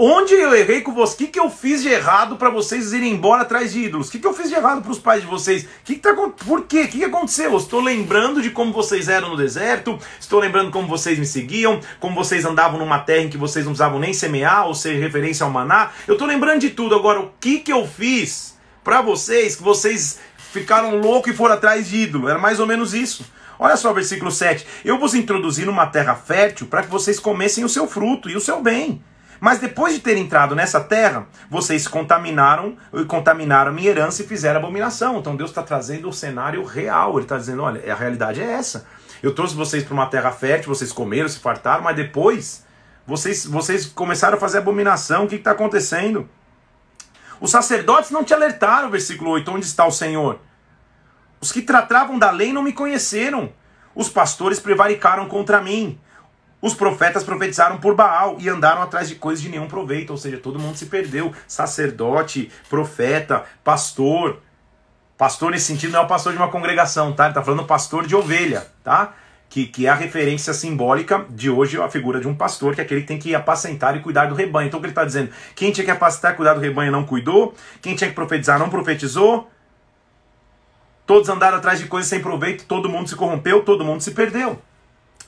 [0.04, 1.14] Onde eu errei com vocês?
[1.14, 4.08] O que, que eu fiz de errado para vocês irem embora atrás de ídolos?
[4.08, 5.68] O que, que eu fiz de errado para os pais de vocês?
[5.86, 6.12] Que que tá,
[6.44, 6.82] por quê?
[6.82, 7.52] O que, que aconteceu?
[7.52, 11.80] Eu estou lembrando de como vocês eram no deserto, estou lembrando como vocês me seguiam,
[12.00, 15.44] como vocês andavam numa terra em que vocês não precisavam nem semear, ou seja, referência
[15.44, 15.92] ao maná.
[16.08, 16.96] Eu estou lembrando de tudo.
[16.96, 20.20] Agora, o que, que eu fiz para vocês que vocês
[20.52, 22.28] ficaram loucos e foram atrás de ídolo?
[22.28, 23.24] Era mais ou menos isso.
[23.60, 24.66] Olha só o versículo 7.
[24.84, 28.42] Eu vos introduzi numa terra fértil para que vocês comessem o seu fruto e o
[28.42, 29.00] seu bem
[29.42, 32.78] mas depois de ter entrado nessa terra, vocês contaminaram,
[33.08, 35.18] contaminaram minha herança e fizeram abominação.
[35.18, 37.16] Então Deus está trazendo o cenário real.
[37.16, 38.86] Ele está dizendo: olha, a realidade é essa.
[39.22, 42.64] Eu trouxe vocês para uma terra fértil, vocês comeram, se fartaram, mas depois
[43.06, 46.30] Vocês, vocês começaram a fazer abominação, o que está acontecendo?
[47.40, 50.40] Os sacerdotes não te alertaram, versículo 8, onde está o Senhor?
[51.42, 53.52] Os que tratavam da lei não me conheceram.
[53.96, 56.00] Os pastores prevaricaram contra mim.
[56.62, 60.38] Os profetas profetizaram por Baal e andaram atrás de coisas de nenhum proveito, ou seja,
[60.38, 61.34] todo mundo se perdeu.
[61.48, 64.40] Sacerdote, profeta, pastor.
[65.18, 67.26] Pastor nesse sentido não é o pastor de uma congregação, tá?
[67.26, 69.14] Ele está falando pastor de ovelha, tá?
[69.50, 72.84] Que, que é a referência simbólica de hoje a figura de um pastor, que é
[72.84, 74.68] aquele que tem que apacentar e cuidar do rebanho.
[74.68, 75.32] Então o que ele está dizendo?
[75.56, 78.70] Quem tinha que apacentar e cuidar do rebanho não cuidou, quem tinha que profetizar não
[78.70, 79.50] profetizou,
[81.06, 84.62] todos andaram atrás de coisas sem proveito, todo mundo se corrompeu, todo mundo se perdeu.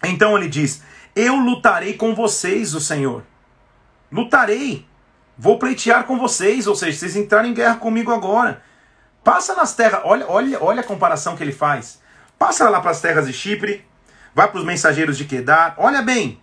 [0.03, 0.81] Então ele diz:
[1.15, 3.23] eu lutarei com vocês, o Senhor.
[4.11, 4.85] Lutarei.
[5.37, 8.61] Vou pleitear com vocês, ou seja, vocês entrarem em guerra comigo agora.
[9.23, 12.01] Passa nas terras, olha, olha, olha a comparação que ele faz.
[12.37, 13.85] Passa lá para as terras de Chipre,
[14.35, 15.75] vai para os mensageiros de Quedar.
[15.77, 16.39] Olha bem,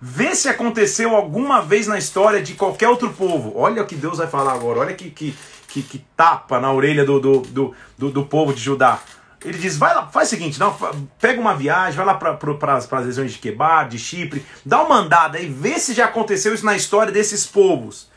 [0.00, 3.52] vê se aconteceu alguma vez na história de qualquer outro povo.
[3.56, 5.34] Olha o que Deus vai falar agora, olha que, que,
[5.66, 9.00] que, que tapa na orelha do, do, do, do, do povo de Judá.
[9.44, 10.76] Ele diz: vai lá, faz o seguinte, não,
[11.20, 15.38] pega uma viagem, vai lá para as regiões de Quebar, de Chipre, dá uma andada
[15.38, 18.08] aí, vê se já aconteceu isso na história desses povos.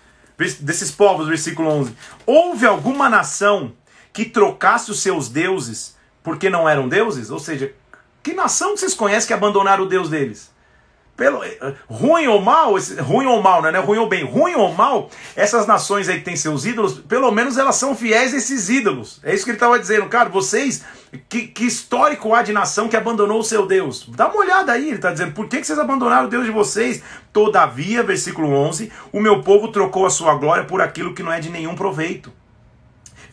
[0.60, 1.96] Desses povos, versículo 11.
[2.26, 3.74] Houve alguma nação
[4.12, 7.30] que trocasse os seus deuses porque não eram deuses?
[7.30, 7.74] Ou seja,
[8.24, 10.52] que nação vocês conhecem que abandonaram o Deus deles?
[11.16, 14.56] Pelo, eh, ruim ou mal, ruim ou mal, né, não é ruim ou bem, ruim
[14.56, 18.38] ou mal, essas nações aí que têm seus ídolos, pelo menos elas são fiéis a
[18.38, 19.20] esses ídolos.
[19.22, 20.84] É isso que ele estava dizendo, cara, vocês,
[21.18, 24.08] que, que, histórico há de nação que abandonou o seu Deus?
[24.10, 26.52] Dá uma olhada aí, ele está dizendo, por que, que vocês abandonaram o Deus de
[26.52, 27.04] vocês?
[27.34, 31.40] Todavia, versículo 11, o meu povo trocou a sua glória por aquilo que não é
[31.40, 32.32] de nenhum proveito.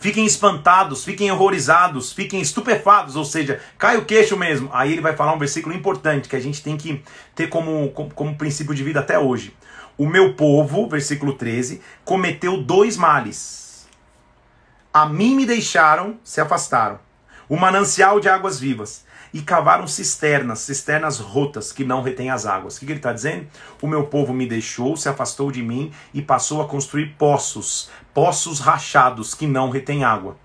[0.00, 4.70] Fiquem espantados, fiquem horrorizados, fiquem estupefados, ou seja, cai o queixo mesmo.
[4.72, 7.02] Aí ele vai falar um versículo importante que a gente tem que
[7.34, 9.54] ter como, como, como princípio de vida até hoje.
[9.96, 13.88] O meu povo, versículo 13, cometeu dois males.
[14.92, 17.07] A mim me deixaram, se afastaram.
[17.48, 22.76] O manancial de águas vivas e cavaram cisternas, cisternas rotas que não retêm as águas.
[22.76, 23.46] O que, ele está dizendo?
[23.80, 28.60] O meu povo me deixou, se afastou de mim e passou a construir poços, poços
[28.60, 30.36] rachados que não retêm água.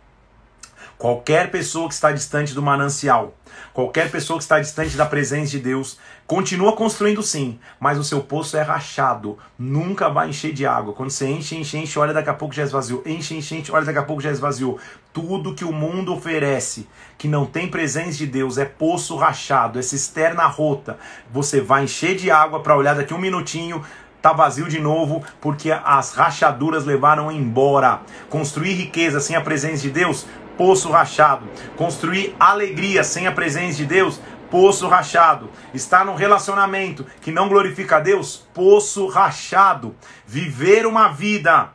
[0.97, 3.35] Qualquer pessoa que está distante do manancial,
[3.73, 8.21] qualquer pessoa que está distante da presença de Deus, continua construindo sim, mas o seu
[8.21, 10.93] poço é rachado, nunca vai encher de água.
[10.93, 13.86] Quando você enche, enche, enche, olha daqui a pouco já esvaziou, enche, enche, enche, olha
[13.86, 14.79] daqui a pouco já esvaziou.
[15.12, 19.81] Tudo que o mundo oferece, que não tem presença de Deus, é poço rachado, é
[19.81, 20.97] cisterna rota.
[21.31, 23.83] Você vai encher de água para olhar daqui um minutinho,
[24.21, 28.01] tá vazio de novo, porque as rachaduras levaram embora.
[28.29, 30.25] Construir riqueza sem a presença de Deus
[30.57, 31.45] poço rachado.
[31.75, 34.19] Construir alegria sem a presença de Deus,
[34.53, 35.49] poço rachado.
[35.73, 39.95] Estar num relacionamento que não glorifica a Deus, poço rachado.
[40.27, 41.71] Viver uma vida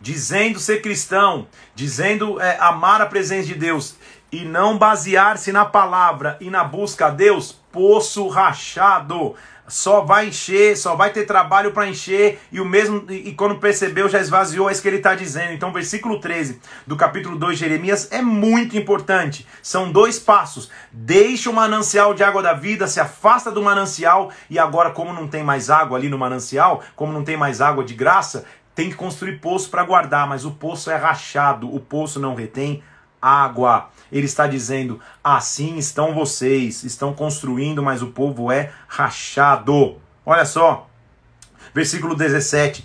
[0.00, 3.94] dizendo ser cristão, dizendo é, amar a presença de Deus
[4.32, 9.34] e não basear-se na palavra e na busca a Deus, poço rachado
[9.68, 13.58] só vai encher, só vai ter trabalho para encher, e o mesmo, e, e, quando
[13.58, 15.52] percebeu, já esvaziou, é isso que ele está dizendo.
[15.52, 19.46] Então, versículo 13 do capítulo 2 de Jeremias é muito importante.
[19.62, 20.70] São dois passos.
[20.90, 25.28] Deixa o manancial de água da vida, se afasta do manancial, e agora, como não
[25.28, 28.44] tem mais água ali no manancial, como não tem mais água de graça,
[28.74, 32.82] tem que construir poço para guardar, mas o poço é rachado, o poço não retém
[33.20, 33.90] água.
[34.12, 39.96] Ele está dizendo: assim estão vocês, estão construindo, mas o povo é rachado.
[40.24, 40.86] Olha só,
[41.74, 42.84] versículo 17: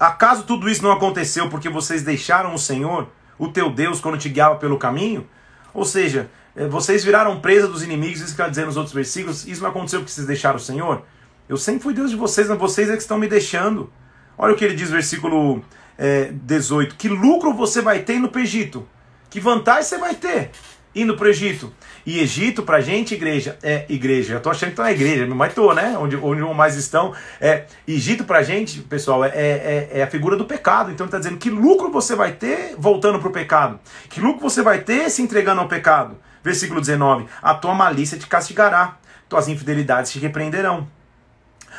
[0.00, 3.08] Acaso tudo isso não aconteceu porque vocês deixaram o Senhor,
[3.38, 5.28] o teu Deus, quando te guiava pelo caminho?
[5.74, 9.46] Ou seja, eh, vocês viraram presa dos inimigos, isso que está dizendo nos outros versículos,
[9.46, 11.02] isso não aconteceu porque vocês deixaram o Senhor?
[11.48, 13.92] Eu sempre fui Deus de vocês, mas vocês é que estão me deixando.
[14.38, 15.62] Olha o que ele diz, versículo
[15.98, 18.88] é, eh, 18: Que lucro você vai ter no Egito?
[19.32, 20.50] Que vantagem você vai ter
[20.94, 21.72] indo para o Egito?
[22.04, 24.34] E Egito, para gente, igreja, é igreja.
[24.34, 25.96] Eu tô achando que tá na igreja, mas tô, né?
[25.98, 27.14] Onde, onde mais estão.
[27.40, 30.90] É, Egito, para gente, pessoal, é, é, é, a figura do pecado.
[30.90, 33.80] Então ele está dizendo que lucro você vai ter voltando para o pecado?
[34.10, 36.18] Que lucro você vai ter se entregando ao pecado?
[36.44, 38.98] Versículo 19: A tua malícia te castigará,
[39.30, 40.86] tuas infidelidades te repreenderão.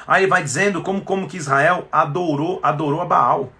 [0.07, 3.53] Aí ele vai dizendo como, como que Israel adorou, adorou a Baal.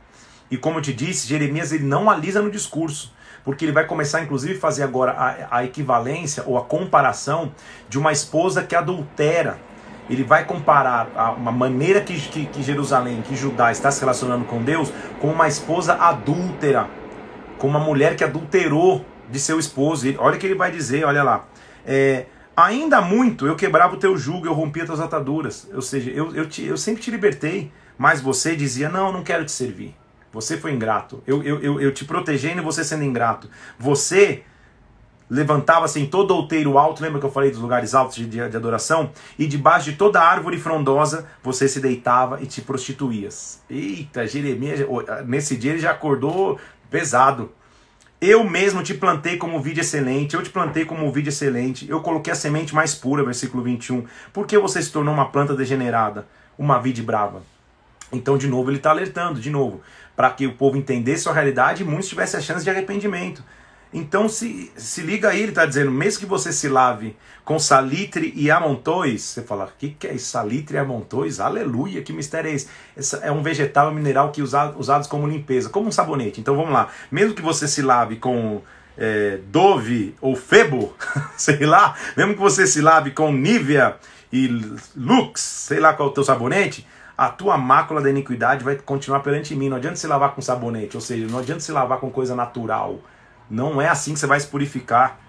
[0.49, 4.21] E como eu te disse, Jeremias ele não alisa no discurso porque ele vai começar,
[4.21, 7.51] inclusive, a fazer agora a, a equivalência ou a comparação
[7.89, 9.57] de uma esposa que adultera.
[10.09, 14.45] Ele vai comparar a, uma maneira que, que, que Jerusalém, que Judá está se relacionando
[14.45, 16.87] com Deus, com uma esposa adúltera,
[17.57, 20.07] com uma mulher que adulterou de seu esposo.
[20.07, 21.45] Ele, olha o que ele vai dizer, olha lá.
[21.85, 22.25] É,
[22.55, 25.67] Ainda muito eu quebrava o teu jugo, eu rompia tuas ataduras.
[25.73, 29.43] Ou seja, eu, eu, te, eu sempre te libertei, mas você dizia: Não, não quero
[29.43, 29.95] te servir.
[30.33, 31.21] Você foi ingrato.
[31.27, 33.47] Eu, eu, eu, eu te protegendo e você sendo ingrato.
[33.77, 34.43] Você
[35.29, 38.57] levantava-se em todo outeiro alto, lembra que eu falei dos lugares altos de, de, de,
[38.57, 39.11] adoração?
[39.37, 43.61] E debaixo de toda árvore frondosa você se deitava e te prostituías.
[43.69, 44.79] Eita, Jeremias,
[45.25, 47.51] nesse dia ele já acordou pesado.
[48.19, 52.31] Eu mesmo te plantei como vide excelente, eu te plantei como vide excelente, eu coloquei
[52.31, 54.05] a semente mais pura, versículo 21.
[54.31, 56.25] Por que você se tornou uma planta degenerada,
[56.57, 57.43] uma vide brava?
[58.13, 59.81] Então, de novo, ele está alertando, de novo,
[60.15, 63.43] para que o povo entendesse a realidade e muitos tivessem a chance de arrependimento.
[63.93, 68.33] Então se, se liga aí, ele está dizendo, mesmo que você se lave com salitre
[68.35, 70.31] e amontois, você fala, o que, que é isso?
[70.31, 71.39] Salitre e amontois?
[71.39, 72.67] Aleluia, que mistério é esse?
[72.97, 76.41] Essa é um vegetal mineral que usado, usados como limpeza, como um sabonete.
[76.41, 78.63] Então vamos lá, mesmo que você se lave com
[78.97, 80.95] é, Dove ou Febo,
[81.37, 83.97] sei lá, mesmo que você se lave com Nivea
[84.31, 84.47] e
[84.95, 89.19] Lux, sei lá qual é o teu sabonete, a tua mácula da iniquidade vai continuar
[89.19, 89.69] perante mim.
[89.69, 92.99] Não adianta se lavar com sabonete, ou seja, não adianta se lavar com coisa natural.
[93.49, 95.19] Não é assim que você vai se purificar.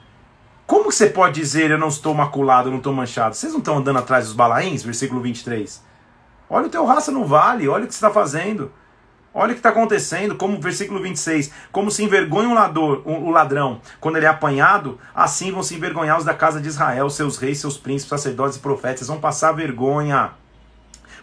[0.66, 3.34] Como você pode dizer eu não estou maculado, eu não estou manchado?
[3.34, 4.82] Vocês não estão andando atrás dos balaíns?
[4.82, 5.84] Versículo 23.
[6.48, 8.72] Olha o teu raça no vale, olha o que você está fazendo.
[9.36, 13.80] Olha o que está acontecendo, como versículo 26, como se envergonha o, lador, o ladrão
[14.00, 17.58] quando ele é apanhado, assim vão se envergonhar os da casa de Israel, seus reis,
[17.58, 20.34] seus príncipes, sacerdotes e profetas, vão passar vergonha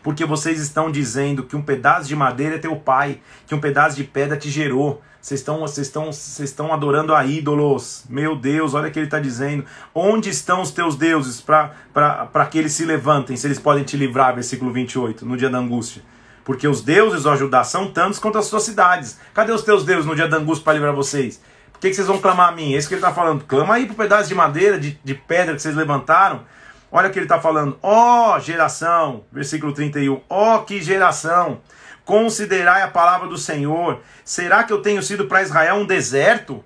[0.04, 3.96] porque vocês estão dizendo que um pedaço de madeira é teu pai, que um pedaço
[3.96, 5.02] de pedra te gerou.
[5.22, 8.06] Vocês estão, vocês estão, vocês estão adorando a ídolos.
[8.10, 9.64] Meu Deus, olha o que ele está dizendo.
[9.94, 14.34] Onde estão os teus deuses para que eles se levantem, se eles podem te livrar?
[14.34, 16.02] Versículo 28, no dia da angústia.
[16.44, 19.20] Porque os deuses, ó Judá, são tantos quanto as suas cidades.
[19.32, 21.40] Cadê os teus deuses no dia da angústia para livrar vocês?
[21.72, 22.74] Por que, que vocês vão clamar a mim?
[22.74, 23.44] É isso que ele está falando.
[23.44, 26.42] Clama aí para o pedaço de madeira, de, de pedra que vocês levantaram
[26.92, 27.80] Olha o que ele está falando.
[27.82, 30.22] Ó oh, geração, versículo 31.
[30.30, 31.62] Ó oh, que geração!
[32.04, 34.02] Considerai a palavra do Senhor.
[34.26, 36.64] Será que eu tenho sido para Israel um deserto?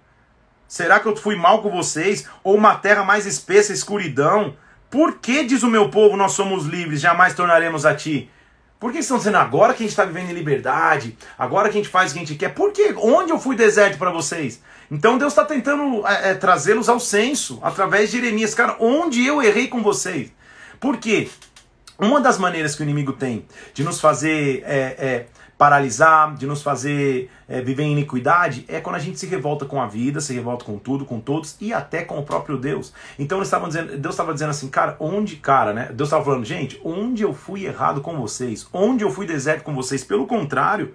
[0.68, 2.28] Será que eu fui mal com vocês?
[2.44, 4.56] Ou uma terra mais espessa, escuridão?
[4.90, 8.32] Por que, diz o meu povo, nós somos livres, jamais tornaremos a ti?
[8.80, 11.18] Por que estão dizendo agora que a gente está vivendo em liberdade?
[11.38, 12.50] Agora que a gente faz o que a gente quer?
[12.54, 12.94] Por que?
[12.98, 14.62] Onde eu fui deserto para vocês?
[14.92, 18.54] Então Deus está tentando é, é, trazê-los ao senso através de Jeremias.
[18.54, 20.32] Cara, onde eu errei com vocês?
[20.80, 21.30] Por quê?
[21.98, 25.26] Uma das maneiras que o inimigo tem de nos fazer é, é,
[25.58, 29.82] paralisar, de nos fazer é, viver em iniquidade, é quando a gente se revolta com
[29.82, 32.94] a vida, se revolta com tudo, com todos e até com o próprio Deus.
[33.18, 35.90] Então eles estavam dizendo, Deus estava dizendo assim, cara, onde, cara, né?
[35.94, 38.68] Deus estava falando, gente, onde eu fui errado com vocês?
[38.74, 40.04] Onde eu fui deserto com vocês?
[40.04, 40.94] Pelo contrário.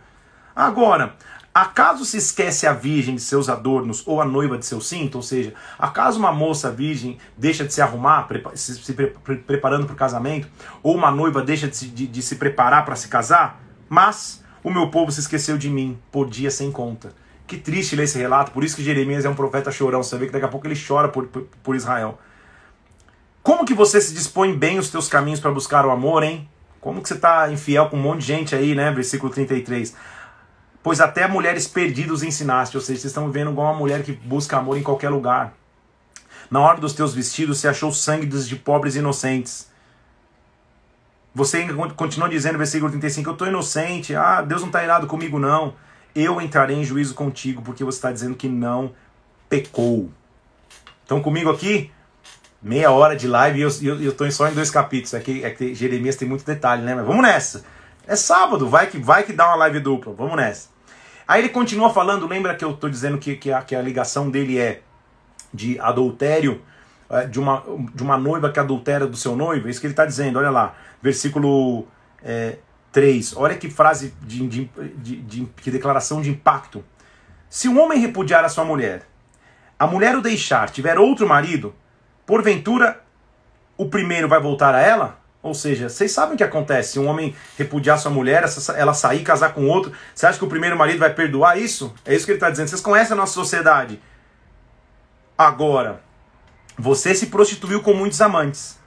[0.54, 1.14] Agora,
[1.52, 5.16] Acaso se esquece a virgem de seus adornos ou a noiva de seu cinto?
[5.16, 9.92] Ou seja, acaso uma moça virgem deixa de se arrumar, se, se pre preparando para
[9.92, 10.46] o casamento?
[10.80, 13.60] Ou uma noiva deixa de, de, de se preparar para se casar?
[13.88, 17.12] Mas o meu povo se esqueceu de mim por dia sem conta.
[17.46, 20.02] Que triste ler esse relato, por isso que Jeremias é um profeta chorão.
[20.02, 22.18] Você vê que daqui a pouco ele chora por, por, por Israel.
[23.42, 26.48] Como que você se dispõe bem os teus caminhos para buscar o amor, hein?
[26.80, 28.90] Como que você está infiel com um monte de gente aí, né?
[28.92, 29.94] Versículo 33
[30.82, 34.56] pois até mulheres perdidas ensinaste, ou seja, vocês estão vivendo igual uma mulher que busca
[34.56, 35.54] amor em qualquer lugar.
[36.50, 39.69] Na hora dos teus vestidos se achou sangue de pobres inocentes.
[41.34, 41.66] Você
[41.96, 45.74] continua dizendo, versículo 35, eu estou inocente, ah, Deus não está irado comigo não.
[46.14, 48.92] Eu entrarei em juízo contigo, porque você está dizendo que não
[49.48, 50.10] pecou.
[51.04, 51.90] Então comigo aqui,
[52.60, 55.14] meia hora de live e eu estou só em dois capítulos.
[55.14, 56.94] É que, é que Jeremias tem muito detalhe, né?
[56.94, 57.64] Mas vamos nessa.
[58.06, 60.12] É sábado, vai que vai que dá uma live dupla.
[60.12, 60.68] Vamos nessa.
[61.26, 64.28] Aí ele continua falando, lembra que eu estou dizendo que, que, a, que a ligação
[64.28, 64.82] dele é
[65.54, 66.60] de adultério,
[67.28, 69.66] de uma, de uma noiva que adultera do seu noivo?
[69.66, 71.86] É isso que ele está dizendo, olha lá, versículo
[72.22, 72.58] é,
[72.92, 73.36] 3.
[73.36, 76.84] Olha que frase de, de, de, de que declaração de impacto.
[77.48, 79.02] Se um homem repudiar a sua mulher,
[79.78, 81.74] a mulher o deixar, tiver outro marido,
[82.24, 83.00] porventura
[83.76, 85.18] o primeiro vai voltar a ela?
[85.42, 86.92] Ou seja, vocês sabem o que acontece.
[86.92, 88.44] Se um homem repudiar sua mulher,
[88.76, 91.94] ela sair casar com outro, você acha que o primeiro marido vai perdoar isso?
[92.04, 92.68] É isso que ele está dizendo.
[92.68, 93.98] Vocês conhecem a nossa sociedade.
[95.36, 96.02] Agora,
[96.80, 98.78] você se prostituiu com muitos amantes.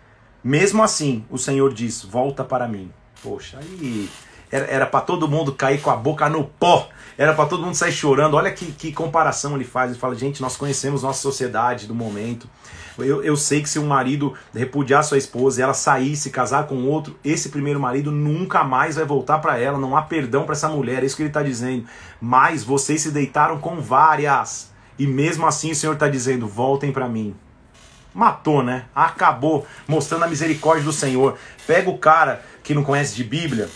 [0.43, 2.91] Mesmo assim, o Senhor diz: volta para mim.
[3.21, 4.09] Poxa, aí
[4.51, 6.89] era para todo mundo cair com a boca no pó.
[7.17, 8.35] Era para todo mundo sair chorando.
[8.35, 9.91] Olha que, que comparação ele faz.
[9.91, 12.49] Ele fala: gente, nós conhecemos nossa sociedade do momento.
[12.97, 16.67] Eu, eu sei que se um marido repudiar sua esposa e ela sair, se casar
[16.67, 19.79] com outro, esse primeiro marido nunca mais vai voltar para ela.
[19.79, 21.03] Não há perdão para essa mulher.
[21.03, 21.85] É isso que ele está dizendo.
[22.19, 24.71] Mas vocês se deitaram com várias.
[24.97, 27.35] E mesmo assim o Senhor está dizendo: voltem para mim.
[28.13, 28.85] Matou, né?
[28.93, 31.37] Acabou, mostrando a misericórdia do Senhor.
[31.65, 33.67] Pega o cara que não conhece de Bíblia,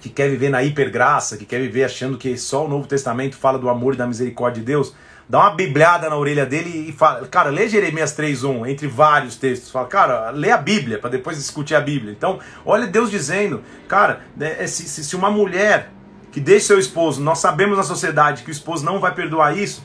[0.00, 3.58] que quer viver na hipergraça, que quer viver achando que só o Novo Testamento fala
[3.58, 4.94] do amor e da misericórdia de Deus,
[5.28, 9.70] dá uma bibliada na orelha dele e fala, cara, lê Jeremias 3:1 entre vários textos.
[9.70, 12.12] Fala, cara, lê a Bíblia para depois discutir a Bíblia.
[12.12, 15.90] Então, olha Deus dizendo, cara, né, é, se, se uma mulher
[16.30, 19.84] que deixa seu esposo, nós sabemos na sociedade que o esposo não vai perdoar isso,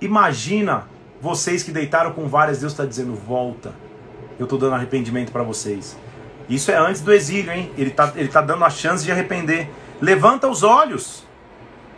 [0.00, 0.88] imagina
[1.24, 3.74] vocês que deitaram com várias, Deus está dizendo, volta.
[4.38, 5.96] Eu estou dando arrependimento para vocês.
[6.50, 7.72] Isso é antes do exílio, hein?
[7.78, 9.70] Ele está ele tá dando a chance de arrepender.
[10.02, 11.24] Levanta os olhos.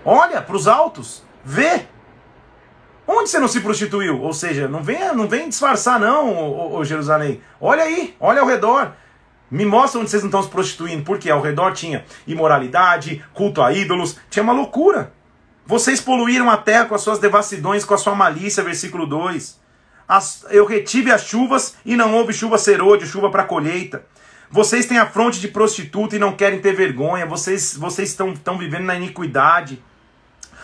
[0.05, 1.25] Olha para os altos.
[1.45, 1.87] Vê.
[3.05, 4.23] Onde você não se prostituiu?
[4.23, 7.41] Ou seja, não vem, não vem disfarçar não, ô, Jerusalém.
[7.61, 8.93] Olha aí, olha ao redor.
[9.51, 11.03] Me mostra onde vocês não estão se prostituindo.
[11.03, 15.16] Porque ao redor tinha imoralidade, culto a ídolos, tinha uma loucura.
[15.67, 19.59] Vocês poluíram a terra com as suas devassidões, com a sua malícia, versículo 2.
[20.09, 24.07] As, eu retive as chuvas e não houve chuva serôdio, chuva para colheita.
[24.49, 27.27] Vocês têm a fronte de prostituta e não querem ter vergonha.
[27.27, 29.83] Vocês, vocês estão, estão vivendo na iniquidade.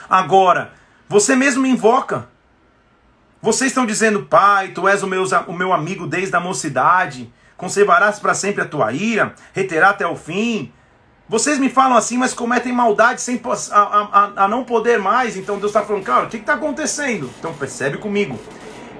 [0.09, 0.73] Agora,
[1.09, 2.29] você mesmo me invoca.
[3.41, 7.33] Vocês estão dizendo, Pai, tu és o meu, o meu amigo desde a mocidade.
[7.57, 10.73] Conservarás para sempre a tua ira, reterá até o fim.
[11.33, 13.41] Vocês me falam assim, mas cometem maldade sem
[13.71, 15.35] a, a, a não poder mais.
[15.35, 17.31] Então Deus está falando, cara, o que está acontecendo?
[17.39, 18.39] Então percebe comigo.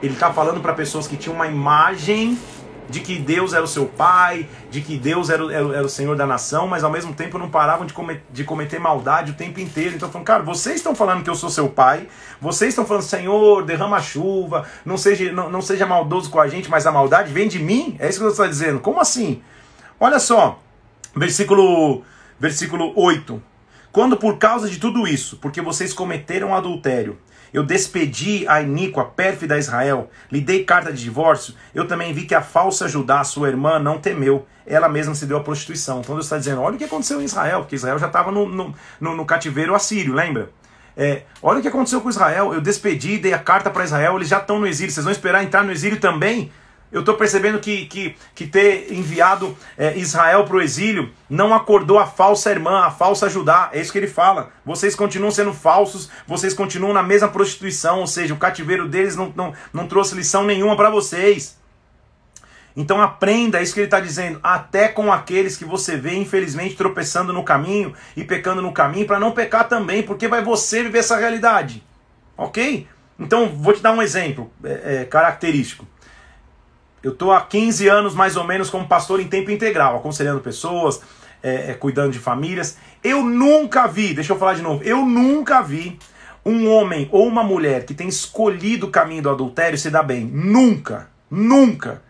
[0.03, 2.39] Ele está falando para pessoas que tinham uma imagem
[2.89, 6.17] de que Deus era o seu pai, de que Deus era, era, era o Senhor
[6.17, 9.61] da nação, mas ao mesmo tempo não paravam de, comet, de cometer maldade o tempo
[9.61, 9.95] inteiro.
[9.95, 12.09] Então, falando, cara, vocês estão falando que eu sou seu pai,
[12.41, 16.71] vocês estão falando, Senhor, derrama chuva, não seja, não, não seja maldoso com a gente,
[16.71, 17.95] mas a maldade vem de mim?
[17.99, 18.81] É isso que Deus está dizendo.
[18.81, 19.43] Como assim?
[20.01, 20.59] Olha só,
[21.15, 22.03] versículo,
[22.43, 23.41] versículo 8.
[23.93, 27.17] Quando por causa de tudo isso, porque vocês cometeram adultério,
[27.55, 31.55] eu despedi a iníqua, pérfida Israel, lhe dei carta de divórcio.
[31.73, 34.45] Eu também vi que a falsa Judá, sua irmã, não temeu.
[34.67, 36.01] Ela mesma se deu à prostituição.
[36.01, 38.49] Então Deus está dizendo: olha o que aconteceu em Israel, porque Israel já estava no,
[38.49, 40.51] no, no, no cativeiro assírio, lembra?
[40.97, 42.53] É, olha o que aconteceu com Israel.
[42.53, 44.93] Eu despedi, dei a carta para Israel, eles já estão no exílio.
[44.93, 46.51] Vocês vão esperar entrar no exílio também?
[46.93, 51.99] Eu estou percebendo que, que, que ter enviado é, Israel para o exílio não acordou
[51.99, 53.71] a falsa irmã, a falsa Judá.
[53.73, 54.51] É isso que ele fala.
[54.65, 59.33] Vocês continuam sendo falsos, vocês continuam na mesma prostituição, ou seja, o cativeiro deles não,
[59.35, 61.59] não, não trouxe lição nenhuma para vocês.
[62.77, 66.75] Então aprenda, é isso que ele está dizendo, até com aqueles que você vê, infelizmente,
[66.75, 70.99] tropeçando no caminho e pecando no caminho, para não pecar também, porque vai você viver
[70.99, 71.83] essa realidade.
[72.37, 72.87] Ok?
[73.19, 75.87] Então, vou te dar um exemplo é, é, característico.
[77.03, 81.01] Eu estou há 15 anos mais ou menos como pastor em tempo integral, aconselhando pessoas,
[81.43, 82.77] é, é, cuidando de famílias.
[83.03, 85.99] Eu nunca vi, deixa eu falar de novo, eu nunca vi
[86.45, 90.25] um homem ou uma mulher que tem escolhido o caminho do adultério se dar bem.
[90.25, 92.03] Nunca, nunca.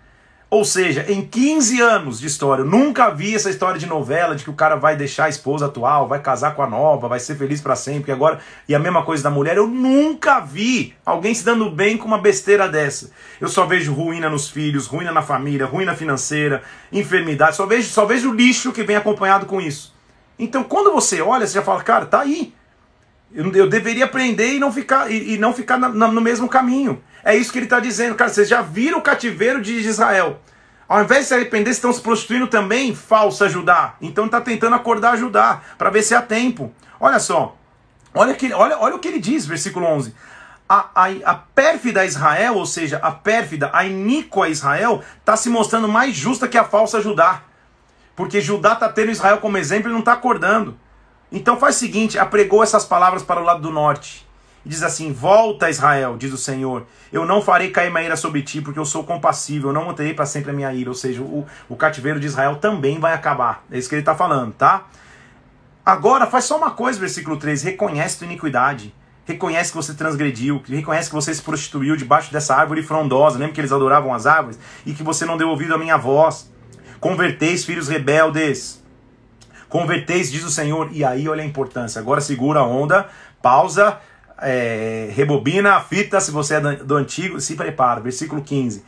[0.53, 4.45] Ou seja, em 15 anos de história, eu nunca vi essa história de novela de
[4.45, 7.37] que o cara vai deixar a esposa atual, vai casar com a nova, vai ser
[7.37, 8.39] feliz para sempre agora.
[8.69, 12.19] E a mesma coisa da mulher, eu nunca vi alguém se dando bem com uma
[12.19, 13.11] besteira dessa.
[13.41, 16.63] Eu só vejo ruína nos filhos, ruína na família, ruína financeira,
[16.93, 19.95] enfermidade, só vejo, só vejo lixo que vem acompanhado com isso.
[20.39, 22.53] Então, quando você olha, você já fala, cara, tá aí.
[23.35, 26.47] Eu, eu deveria aprender e não ficar, e, e não ficar na, na, no mesmo
[26.47, 27.03] caminho.
[27.25, 28.31] É isso que ele está dizendo, cara.
[28.31, 30.41] Vocês já viram o cativeiro de Israel.
[30.89, 33.95] Ao invés de se arrepender, estão se prostituindo também, falsa Judá.
[34.01, 36.73] Então está tentando acordar Judá, para ver se há tempo.
[37.01, 37.57] Olha só.
[38.13, 40.15] Olha, que, olha, olha o que ele diz, versículo 11.
[40.69, 45.89] A, a, a pérfida Israel, ou seja, a pérfida, a iníqua Israel, está se mostrando
[45.89, 47.43] mais justa que a falsa Judá.
[48.15, 50.79] Porque Judá está tendo Israel como exemplo e não está acordando.
[51.31, 54.27] Então faz o seguinte, apregou essas palavras para o lado do norte.
[54.65, 56.87] E diz assim: Volta, Israel, diz o Senhor.
[57.13, 60.15] Eu não farei cair minha ira sobre ti, porque eu sou compassível, eu não manterei
[60.15, 60.91] para sempre a minha ira.
[60.91, 63.65] Ou seja, o, o cativeiro de Israel também vai acabar.
[63.71, 64.87] É isso que ele está falando, tá?
[65.85, 68.95] Agora, faz só uma coisa, versículo 3: reconhece tua iniquidade.
[69.25, 73.39] Reconhece que você transgrediu, reconhece que você se prostituiu debaixo dessa árvore frondosa.
[73.39, 74.59] Lembra que eles adoravam as árvores?
[74.85, 76.51] E que você não deu ouvido à minha voz.
[76.99, 78.83] Converteis, filhos rebeldes.
[79.69, 80.89] Converteis, diz o Senhor.
[80.93, 82.01] E aí, olha a importância.
[82.01, 83.09] Agora segura a onda,
[83.41, 83.99] pausa,
[84.43, 88.01] é, rebobina a fita, se você é do antigo, se prepara.
[88.01, 88.85] Versículo 15.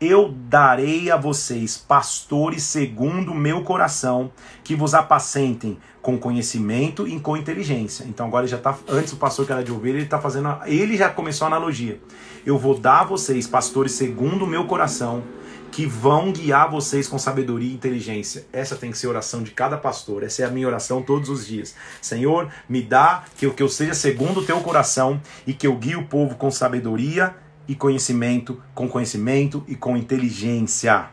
[0.00, 4.30] Eu darei a vocês pastores segundo o meu coração,
[4.62, 8.04] que vos apacentem com conhecimento e com inteligência.
[8.08, 10.56] Então agora ele já está antes o pastor que era de ovelha, ele está fazendo,
[10.66, 12.00] ele já começou a analogia.
[12.46, 15.24] Eu vou dar a vocês pastores segundo o meu coração,
[15.70, 18.46] que vão guiar vocês com sabedoria e inteligência.
[18.52, 20.22] Essa tem que ser a oração de cada pastor.
[20.22, 21.74] Essa é a minha oração todos os dias.
[22.00, 25.76] Senhor, me dá que eu, que eu seja segundo o teu coração e que eu
[25.76, 27.34] guie o povo com sabedoria
[27.66, 31.10] e conhecimento, com conhecimento e com inteligência.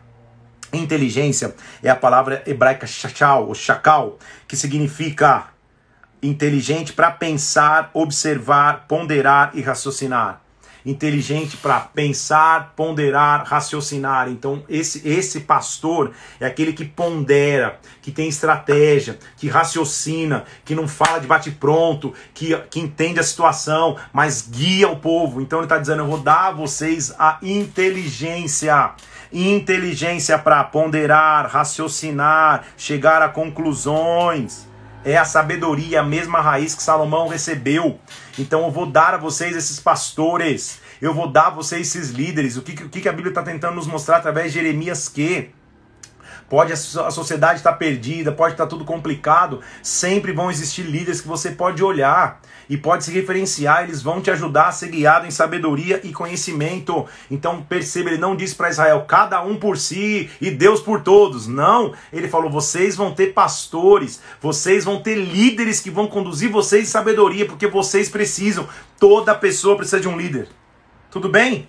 [0.72, 5.48] Inteligência é a palavra hebraica shachal, ou shakal, que significa
[6.22, 10.45] inteligente para pensar, observar, ponderar e raciocinar
[10.86, 14.30] inteligente para pensar, ponderar, raciocinar.
[14.30, 20.86] Então, esse, esse pastor é aquele que pondera, que tem estratégia, que raciocina, que não
[20.86, 25.40] fala de bate-pronto, que, que entende a situação, mas guia o povo.
[25.40, 28.94] Então, ele está dizendo: Eu vou dar a vocês a inteligência
[29.32, 34.65] inteligência para ponderar, raciocinar, chegar a conclusões.
[35.06, 38.00] É a sabedoria, a mesma raiz que Salomão recebeu.
[38.36, 42.56] Então eu vou dar a vocês esses pastores, eu vou dar a vocês esses líderes.
[42.56, 45.50] O que, o que a Bíblia está tentando nos mostrar através de Jeremias que
[46.48, 51.20] pode a sociedade estar tá perdida, pode estar tá tudo complicado, sempre vão existir líderes
[51.20, 55.26] que você pode olhar e pode se referenciar, eles vão te ajudar a ser guiado
[55.26, 57.06] em sabedoria e conhecimento.
[57.30, 61.46] Então perceba, ele não disse para Israel, cada um por si e Deus por todos.
[61.46, 66.88] Não, ele falou, vocês vão ter pastores, vocês vão ter líderes que vão conduzir vocês
[66.88, 68.68] em sabedoria, porque vocês precisam,
[68.98, 70.48] toda pessoa precisa de um líder.
[71.10, 71.68] Tudo bem?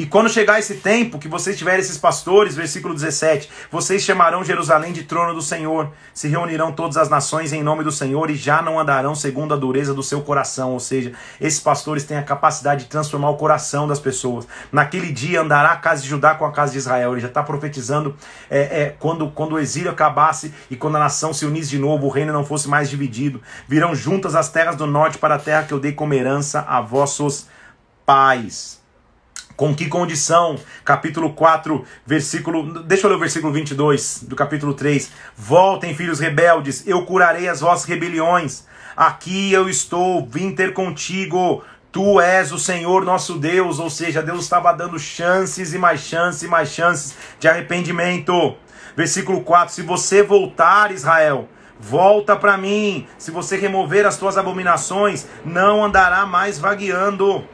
[0.00, 4.94] E quando chegar esse tempo que vocês tiverem esses pastores, versículo 17, vocês chamarão Jerusalém
[4.94, 8.62] de trono do Senhor, se reunirão todas as nações em nome do Senhor e já
[8.62, 10.72] não andarão segundo a dureza do seu coração.
[10.72, 14.48] Ou seja, esses pastores têm a capacidade de transformar o coração das pessoas.
[14.72, 17.12] Naquele dia andará a casa de Judá com a casa de Israel.
[17.12, 18.16] Ele já está profetizando
[18.48, 22.06] é, é, quando, quando o exílio acabasse e quando a nação se unisse de novo,
[22.06, 23.42] o reino não fosse mais dividido.
[23.68, 26.80] Virão juntas as terras do norte para a terra que eu dei como herança a
[26.80, 27.48] vossos
[28.06, 28.79] pais.
[29.60, 30.58] Com que condição?
[30.82, 32.82] Capítulo 4, versículo.
[32.82, 35.10] Deixa eu ler o versículo 22 do capítulo 3.
[35.36, 38.64] Voltem, filhos rebeldes, eu curarei as vossas rebeliões.
[38.96, 41.62] Aqui eu estou, vim ter contigo.
[41.92, 43.78] Tu és o Senhor nosso Deus.
[43.78, 48.56] Ou seja, Deus estava dando chances e mais chances e mais chances de arrependimento.
[48.96, 53.06] Versículo 4: Se você voltar, Israel, volta para mim.
[53.18, 57.44] Se você remover as tuas abominações, não andará mais vagueando.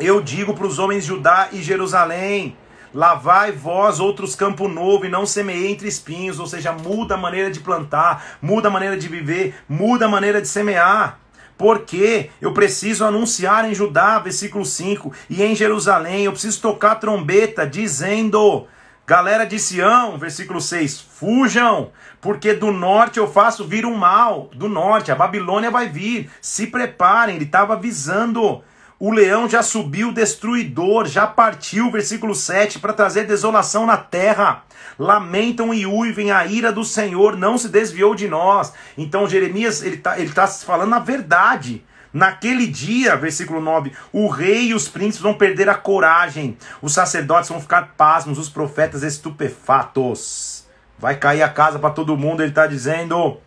[0.00, 2.56] Eu digo para os homens de Judá e Jerusalém:
[2.94, 7.50] Lavai vós outros campo novo e não semeei entre espinhos, ou seja, muda a maneira
[7.50, 11.18] de plantar, muda a maneira de viver, muda a maneira de semear.
[11.56, 17.66] Porque eu preciso anunciar em Judá, versículo 5, e em Jerusalém, eu preciso tocar trombeta,
[17.66, 18.68] dizendo:
[19.04, 21.90] Galera de Sião, versículo 6, fujam,
[22.20, 24.48] porque do norte eu faço vir um mal.
[24.54, 26.30] Do norte, a Babilônia vai vir.
[26.40, 28.62] Se preparem, ele estava avisando.
[29.00, 34.64] O leão já subiu destruidor, já partiu, versículo 7, para trazer desolação na terra.
[34.98, 38.72] Lamentam e uivem, a ira do Senhor não se desviou de nós.
[38.96, 41.84] Então Jeremias, ele está ele tá falando a verdade.
[42.12, 47.50] Naquele dia, versículo 9, o rei e os príncipes vão perder a coragem, os sacerdotes
[47.50, 50.66] vão ficar pasmos, os profetas estupefatos.
[50.98, 53.38] Vai cair a casa para todo mundo, ele está dizendo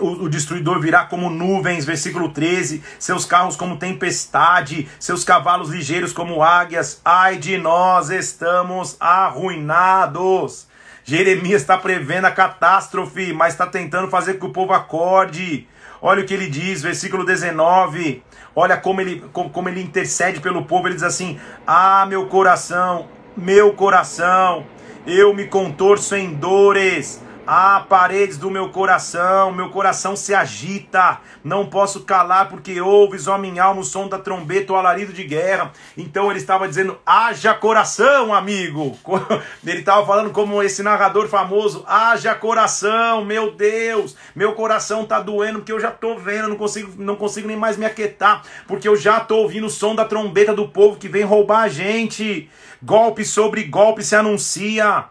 [0.00, 2.82] o, destruidor virá como nuvens, versículo 13.
[2.98, 7.00] Seus carros como tempestade, seus cavalos ligeiros como águias.
[7.04, 10.68] Ai de nós, estamos arruinados.
[11.04, 15.66] Jeremias está prevendo a catástrofe, mas está tentando fazer com que o povo acorde.
[16.02, 18.22] Olha o que ele diz, versículo 19.
[18.54, 20.88] Olha como ele, como, ele intercede pelo povo.
[20.88, 24.66] Ele diz assim: Ah, meu coração, meu coração,
[25.06, 27.22] eu me contorço em dores
[27.52, 33.36] ah, paredes do meu coração, meu coração se agita, não posso calar, porque ouves, ó
[33.36, 35.72] minha alma, o som da trombeta, o alarido de guerra.
[35.96, 38.96] Então ele estava dizendo: haja coração, amigo.
[39.66, 45.58] Ele estava falando como esse narrador famoso: haja coração, meu Deus, meu coração está doendo,
[45.58, 48.94] porque eu já estou vendo, não consigo, não consigo nem mais me aquietar, porque eu
[48.94, 52.48] já estou ouvindo o som da trombeta do povo que vem roubar a gente.
[52.80, 55.06] Golpe sobre golpe se anuncia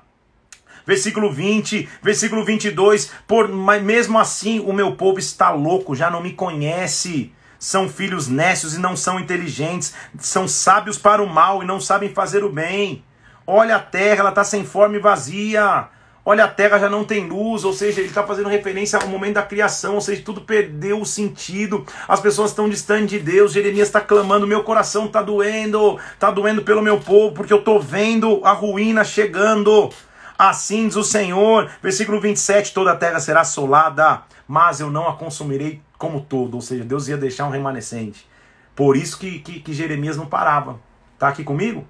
[0.90, 6.20] versículo 20, versículo 22, por, mas mesmo assim o meu povo está louco, já não
[6.20, 7.32] me conhece.
[7.60, 12.10] São filhos nécios e não são inteligentes, são sábios para o mal e não sabem
[12.10, 13.04] fazer o bem.
[13.46, 15.90] Olha a terra, ela está sem forma e vazia.
[16.26, 19.36] Olha, a terra já não tem luz, ou seja, ele está fazendo referência ao momento
[19.36, 23.52] da criação, ou seja, tudo perdeu o sentido, as pessoas estão distantes de Deus.
[23.52, 27.80] Jeremias está clamando: meu coração está doendo, está doendo pelo meu povo, porque eu estou
[27.80, 29.92] vendo a ruína chegando.
[30.40, 35.18] Assim diz o Senhor, versículo 27, toda a terra será assolada, mas eu não a
[35.18, 38.26] consumirei como todo, ou seja, Deus ia deixar um remanescente.
[38.74, 40.80] Por isso que, que, que Jeremias não parava.
[41.18, 41.86] Tá aqui comigo?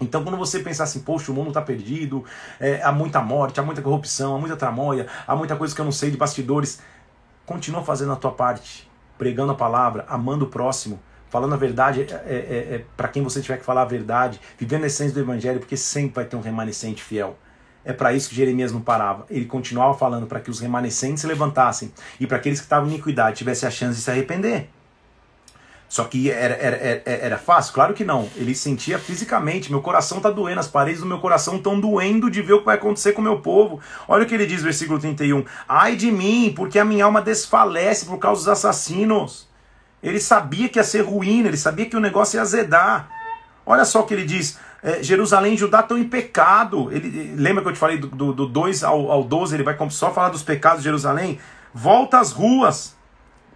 [0.00, 2.24] Então, quando você pensar assim, poxa, o mundo está perdido,
[2.60, 5.84] é, há muita morte, há muita corrupção, há muita tramóia, há muita coisa que eu
[5.84, 6.80] não sei de bastidores,
[7.44, 8.88] continua fazendo a tua parte,
[9.18, 13.24] pregando a palavra, amando o próximo, falando a verdade é, é, é, é para quem
[13.24, 16.36] você tiver que falar a verdade, vivendo a essência do evangelho, porque sempre vai ter
[16.36, 17.36] um remanescente fiel.
[17.84, 19.24] É para isso que Jeremias não parava.
[19.30, 22.94] Ele continuava falando para que os remanescentes se levantassem e para aqueles que estavam em
[22.94, 24.68] iniquidade tivessem a chance de se arrepender.
[25.90, 27.74] Só que era, era, era, fácil?
[27.74, 28.28] Claro que não.
[28.36, 32.40] Ele sentia fisicamente, meu coração está doendo, as paredes do meu coração estão doendo de
[32.42, 33.80] ver o que vai acontecer com o meu povo.
[34.06, 35.44] Olha o que ele diz, versículo 31.
[35.68, 39.48] Ai de mim, porque a minha alma desfalece por causa dos assassinos.
[40.00, 43.10] Ele sabia que ia ser ruim, ele sabia que o negócio ia azedar.
[43.66, 44.60] Olha só o que ele diz.
[44.82, 46.90] É, Jerusalém e Judá estão em pecado.
[46.92, 49.76] Ele, lembra que eu te falei do, do, do 2 ao, ao 12, ele vai
[49.90, 51.38] só falar dos pecados de Jerusalém?
[51.72, 52.96] Volta às ruas,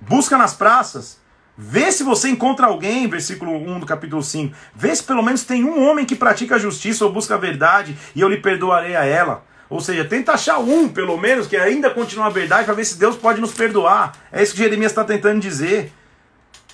[0.01, 1.23] busca nas praças
[1.57, 4.55] Vê se você encontra alguém, versículo 1 do capítulo 5.
[4.75, 7.97] Vê se pelo menos tem um homem que pratica a justiça ou busca a verdade
[8.15, 9.45] e eu lhe perdoarei a ela.
[9.71, 12.99] Ou seja, tenta achar um, pelo menos, que ainda continua a verdade para ver se
[12.99, 14.13] Deus pode nos perdoar.
[14.33, 15.93] É isso que Jeremias está tentando dizer.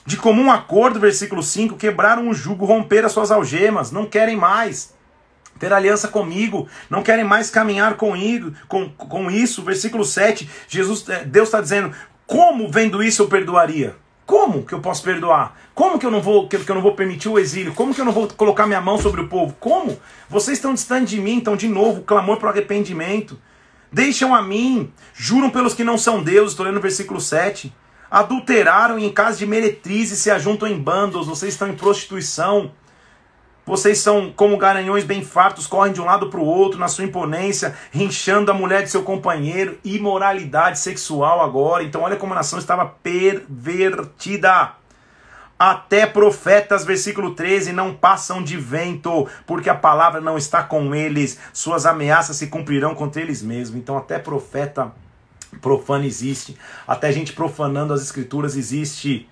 [0.06, 4.94] De comum acordo, versículo 5, quebraram o jugo, romperam as suas algemas, não querem mais
[5.58, 9.62] ter aliança comigo, não querem mais caminhar comigo, com, com isso.
[9.62, 11.94] Versículo 7, Jesus, eh, Deus está dizendo:
[12.26, 13.94] Como vendo isso eu perdoaria?
[14.24, 15.58] Como que eu posso perdoar?
[15.74, 17.74] Como que eu não vou que, eu não vou permitir o exílio?
[17.74, 19.56] Como que eu não vou colocar minha mão sobre o povo?
[19.58, 20.00] Como?
[20.28, 23.38] Vocês estão distantes de mim, então de novo, clamor para arrependimento.
[23.92, 27.74] Deixam a mim, juram pelos que não são deuses, estou lendo o versículo 7.
[28.10, 32.72] Adulteraram e em casa de meretrizes se ajuntam em bandos, vocês estão em prostituição.
[33.64, 37.04] Vocês são como garanhões bem fartos, correm de um lado para o outro na sua
[37.04, 41.84] imponência, rinchando a mulher de seu companheiro, imoralidade sexual agora.
[41.84, 44.72] Então, olha como a nação estava pervertida.
[45.56, 51.38] Até profetas, versículo 13, não passam de vento, porque a palavra não está com eles,
[51.52, 53.78] suas ameaças se cumprirão contra eles mesmos.
[53.78, 54.90] Então, até profeta
[55.58, 59.28] profano existe, até gente profanando as escrituras existe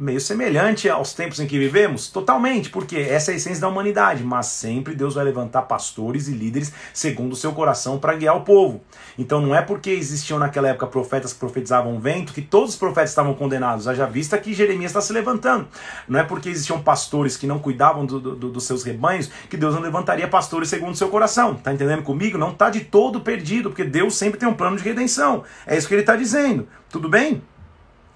[0.00, 2.08] meio semelhante aos tempos em que vivemos?
[2.08, 6.32] Totalmente, porque essa é a essência da humanidade, mas sempre Deus vai levantar pastores e
[6.32, 8.80] líderes segundo o seu coração para guiar o povo.
[9.18, 13.10] Então não é porque existiam naquela época profetas que profetizavam vento que todos os profetas
[13.10, 15.68] estavam condenados, haja vista que Jeremias está se levantando.
[16.08, 19.74] Não é porque existiam pastores que não cuidavam do, do, dos seus rebanhos que Deus
[19.74, 21.56] não levantaria pastores segundo o seu coração.
[21.56, 22.38] Tá entendendo comigo?
[22.38, 25.44] Não está de todo perdido, porque Deus sempre tem um plano de redenção.
[25.66, 26.66] É isso que ele está dizendo.
[26.88, 27.42] Tudo bem?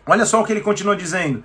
[0.07, 1.43] Olha só o que ele continua dizendo.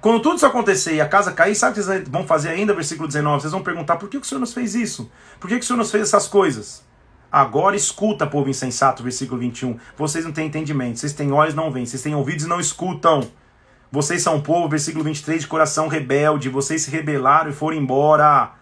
[0.00, 2.72] Quando tudo isso acontecer e a casa cair, sabe o que vocês vão fazer ainda?
[2.72, 3.42] Versículo 19.
[3.42, 5.10] Vocês vão perguntar: por que o Senhor nos fez isso?
[5.40, 6.86] Por que o Senhor nos fez essas coisas?
[7.30, 9.76] Agora escuta, povo insensato, versículo 21.
[9.96, 13.28] Vocês não têm entendimento, vocês têm olhos não veem, vocês têm ouvidos e não escutam.
[13.90, 18.52] Vocês são povo, versículo 23, de coração rebelde, vocês se rebelaram e foram embora.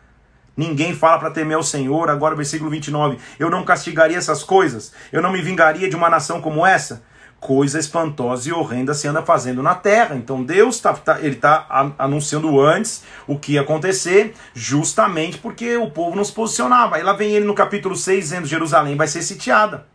[0.57, 2.09] Ninguém fala para temer ao Senhor.
[2.09, 3.19] Agora, versículo 29.
[3.39, 7.03] Eu não castigaria essas coisas, eu não me vingaria de uma nação como essa
[7.41, 10.17] coisa espantosa e horrenda se anda fazendo na terra.
[10.17, 15.91] Então Deus tá, tá ele está anunciando antes o que ia acontecer, justamente porque o
[15.91, 16.97] povo não se posicionava.
[16.97, 19.87] Aí lá vem ele no capítulo 6 dizendo: Jerusalém vai ser sitiada,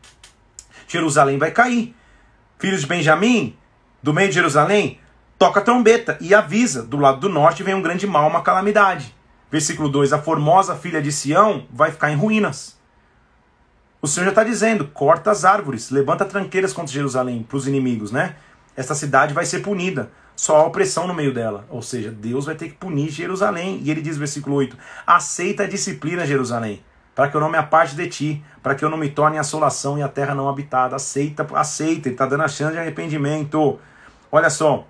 [0.88, 1.96] Jerusalém vai cair.
[2.58, 3.58] Filhos de Benjamim,
[4.04, 5.00] do meio de Jerusalém,
[5.38, 9.16] toca a trombeta e avisa: do lado do norte vem um grande mal, uma calamidade.
[9.52, 12.81] Versículo 2: A formosa filha de Sião vai ficar em ruínas.
[14.02, 18.12] O Senhor já está dizendo: corta as árvores, levanta tranqueiras contra Jerusalém para os inimigos,
[18.12, 18.36] né?
[18.76, 20.10] Esta cidade vai ser punida.
[20.36, 21.66] Só há opressão no meio dela.
[21.70, 23.80] Ou seja, Deus vai ter que punir Jerusalém.
[23.84, 24.76] E ele diz, versículo 8:
[25.06, 26.84] Aceita a disciplina, Jerusalém,
[27.14, 30.00] para que eu não me aparte de ti, para que eu não me torne assolação
[30.00, 30.96] e a terra não habitada.
[30.96, 32.08] Aceita, aceita.
[32.08, 33.80] Ele está dando a chance de arrependimento.
[34.32, 34.88] Olha só.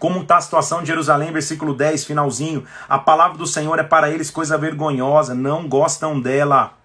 [0.00, 2.64] Como está a situação de Jerusalém, versículo 10, finalzinho.
[2.88, 6.81] A palavra do Senhor é para eles coisa vergonhosa, não gostam dela.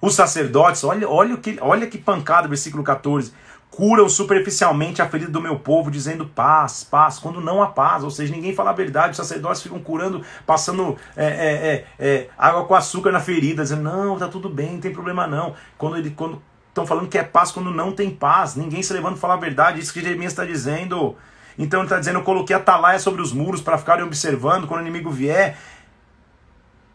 [0.00, 3.32] Os sacerdotes, olha, olha, que, olha que pancada, versículo 14.
[3.70, 8.02] Curam superficialmente a ferida do meu povo, dizendo paz, paz, quando não há paz.
[8.02, 9.12] Ou seja, ninguém fala a verdade.
[9.12, 13.82] Os sacerdotes ficam curando, passando é, é, é, é água com açúcar na ferida, dizendo,
[13.82, 15.54] não, tá tudo bem, não tem problema não.
[15.78, 19.16] Quando ele, quando estão falando que é paz quando não tem paz, ninguém se levanta
[19.16, 19.80] a falar a verdade.
[19.80, 21.16] Isso que Jeremias está dizendo.
[21.58, 24.80] Então ele está dizendo: Eu coloquei a talaia sobre os muros para ficarem observando quando
[24.80, 25.58] o inimigo vier.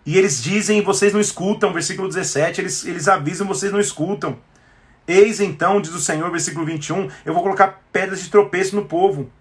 [0.06, 4.38] E eles dizem, vocês não escutam, versículo 17, eles, eles avisam, vocês não escutam.
[5.08, 9.32] Eis então, diz o Senhor, versículo 21, eu vou colocar pedras de tropeço no povo.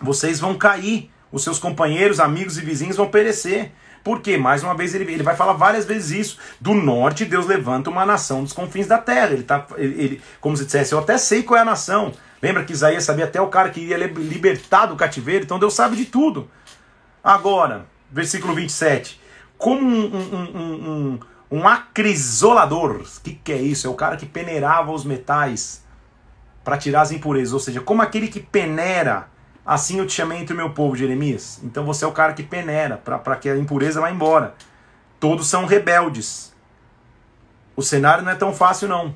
[0.00, 3.72] Vocês vão cair, os seus companheiros, amigos e vizinhos vão perecer.
[4.02, 4.36] Por quê?
[4.36, 6.38] Mais uma vez ele, ele vai falar várias vezes isso.
[6.60, 9.32] Do norte, Deus levanta uma nação dos confins da terra.
[9.32, 12.12] Ele tá, ele, ele, como se dissesse, eu até sei qual é a nação.
[12.42, 15.44] Lembra que Isaías sabia até o cara que iria libertar do cativeiro?
[15.44, 16.50] Então Deus sabe de tudo.
[17.22, 19.23] Agora, versículo 27
[19.64, 22.96] como um, um, um, um, acrisolador.
[22.96, 23.86] O que, que é isso?
[23.86, 25.82] É o cara que peneirava os metais
[26.62, 27.54] para tirar as impurezas.
[27.54, 29.32] Ou seja, como aquele que peneira
[29.66, 31.58] Assim eu te chamei entre o meu povo, Jeremias.
[31.64, 34.54] Então você é o cara que peneira para que a impureza vá embora.
[35.18, 36.54] Todos são rebeldes.
[37.74, 39.14] O cenário não é tão fácil, não.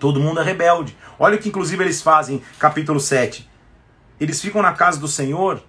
[0.00, 0.96] Todo mundo é rebelde.
[1.20, 3.48] Olha o que inclusive eles fazem, capítulo 7.
[4.18, 5.62] Eles ficam na casa do Senhor,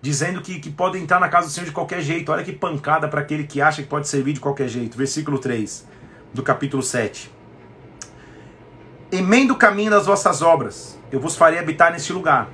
[0.00, 2.30] dizendo que, que podem entrar na casa do Senhor de qualquer jeito.
[2.30, 4.96] Olha que pancada para aquele que acha que pode servir de qualquer jeito.
[4.96, 5.86] Versículo 3
[6.32, 7.32] do capítulo 7.
[9.10, 12.50] Emendo o caminho das vossas obras, eu vos farei habitar neste lugar.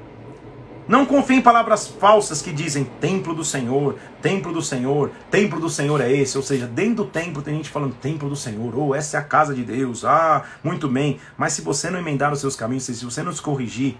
[0.86, 5.70] Não confie em palavras falsas que dizem templo do Senhor, templo do Senhor, templo do
[5.70, 6.36] Senhor é esse.
[6.36, 9.20] Ou seja, dentro do templo tem gente falando templo do Senhor, ou oh, essa é
[9.20, 10.05] a casa de Deus.
[10.05, 11.18] Ah, muito bem.
[11.36, 13.97] Mas se você não emendar os seus caminhos, se você não se corrigir,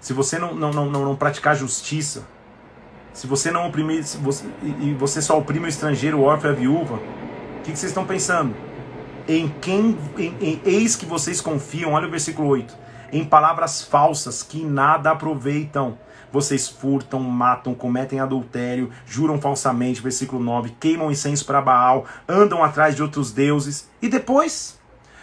[0.00, 2.26] se você não, não, não, não, praticar justiça,
[3.16, 6.56] se você não oprimir, você, e você só oprime o estrangeiro, o órfão e a
[6.56, 8.54] viúva, o que, que vocês estão pensando?
[9.26, 14.42] Em quem em, em, eis que vocês confiam, olha o versículo 8 em palavras falsas
[14.42, 15.98] que nada aproveitam.
[16.30, 22.94] Vocês furtam, matam, cometem adultério, juram falsamente, versículo 9, queimam incenso para Baal, andam atrás
[22.94, 24.75] de outros deuses e depois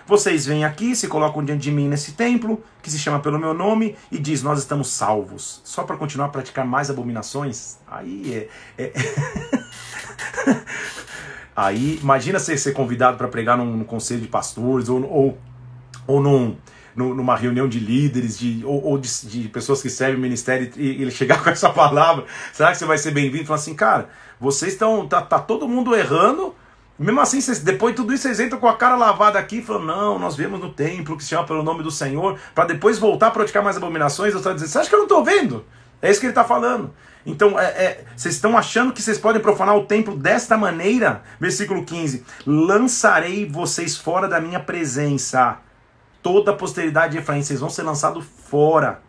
[0.06, 3.54] vocês vêm aqui, se colocam diante de mim nesse templo, que se chama pelo meu
[3.54, 5.62] nome, e diz: Nós estamos salvos.
[5.64, 7.78] Só para continuar a praticar mais abominações?
[7.88, 8.84] Aí é.
[8.84, 8.94] é...
[11.56, 15.38] Aí, imagina você ser convidado para pregar num, num, conselho de pastores ou, ou,
[16.08, 16.58] ou num,
[16.96, 21.02] numa reunião de líderes, de, ou, ou de, de, pessoas que servem o ministério, e
[21.02, 23.46] ele chegar com essa palavra, será que você vai ser bem-vindo?
[23.46, 25.08] Falar assim, cara, vocês estão.
[25.08, 26.56] Tá, tá todo mundo errando.
[27.04, 29.84] Mesmo assim, vocês, depois de tudo isso, vocês entram com a cara lavada aqui falam:
[29.84, 33.28] Não, nós viemos no templo que se chama pelo nome do Senhor, para depois voltar
[33.28, 34.32] a praticar mais abominações.
[34.32, 35.66] Eu estou dizendo: Você acha que eu não estou vendo?
[36.02, 36.94] É isso que ele está falando.
[37.26, 41.24] Então, é, é, vocês estão achando que vocês podem profanar o templo desta maneira?
[41.40, 45.60] Versículo 15: Lançarei vocês fora da minha presença
[46.22, 49.02] toda a posteridade de Efraim, vocês vão ser lançados fora.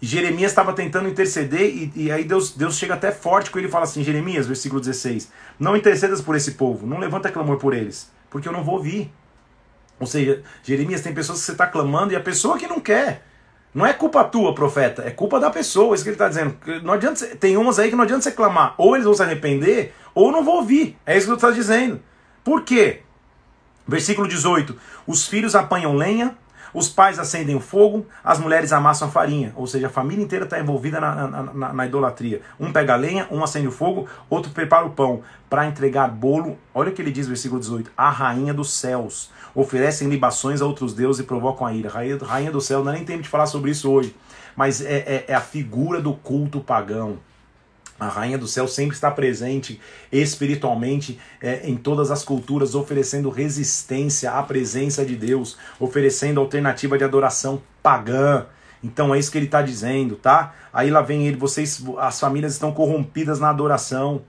[0.00, 3.70] Jeremias estava tentando interceder, e, e, aí Deus, Deus chega até forte com ele e
[3.70, 8.10] fala assim: Jeremias, versículo 16: Não intercedas por esse povo, não levanta clamor por eles,
[8.30, 9.10] porque eu não vou ouvir.
[9.98, 13.24] Ou seja, Jeremias, tem pessoas que você está clamando e a pessoa que não quer.
[13.74, 16.56] Não é culpa tua, profeta, é culpa da pessoa, isso que ele está dizendo.
[16.82, 19.94] Não adianta, tem umas aí que não adianta você clamar, ou eles vão se arrepender,
[20.14, 20.96] ou não vou ouvir.
[21.04, 22.00] É isso que ele está dizendo.
[22.42, 23.02] Por quê?
[23.86, 24.76] Versículo 18:
[25.06, 26.36] Os filhos apanham lenha,
[26.78, 29.52] os pais acendem o fogo, as mulheres amassam a farinha.
[29.56, 32.40] Ou seja, a família inteira está envolvida na, na, na, na, idolatria.
[32.58, 36.56] Um pega a lenha, um acende o fogo, outro prepara o pão para entregar bolo.
[36.72, 39.30] Olha o que ele diz, versículo 18: A rainha dos céus.
[39.54, 41.90] Oferecem libações a outros deuses e provocam a ira.
[41.90, 44.14] Rainha, rainha do céu, não é nem tempo de falar sobre isso hoje,
[44.54, 47.18] mas é, é, é a figura do culto pagão.
[47.98, 49.80] A rainha do céu sempre está presente
[50.12, 57.02] espiritualmente é, em todas as culturas, oferecendo resistência à presença de Deus, oferecendo alternativa de
[57.02, 58.46] adoração pagã.
[58.84, 60.54] Então é isso que ele está dizendo, tá?
[60.72, 64.22] Aí lá vem ele, vocês, as famílias estão corrompidas na adoração,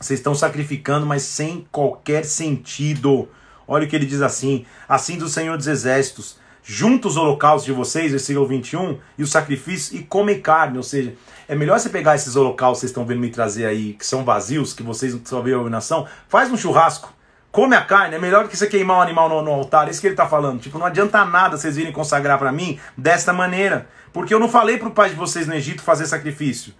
[0.00, 3.28] vocês estão sacrificando, mas sem qualquer sentido.
[3.68, 7.72] Olha o que ele diz assim: assim do Senhor dos Exércitos, juntos os holocaustos de
[7.72, 11.14] vocês, versículo 21, e o sacrifício, e comem carne, ou seja,
[11.48, 14.24] é melhor você pegar esses holocaustos que vocês estão vendo me trazer aí, que são
[14.24, 17.12] vazios, que vocês só veem a abominação, faz um churrasco,
[17.52, 19.90] come a carne, é melhor do que você queimar um animal no, no altar, é
[19.90, 20.60] isso que ele está falando.
[20.60, 24.76] Tipo, não adianta nada vocês virem consagrar para mim desta maneira, porque eu não falei
[24.76, 26.74] para o pai de vocês no Egito fazer sacrifício.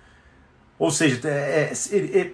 [0.79, 2.31] Ou seja, é, é, é,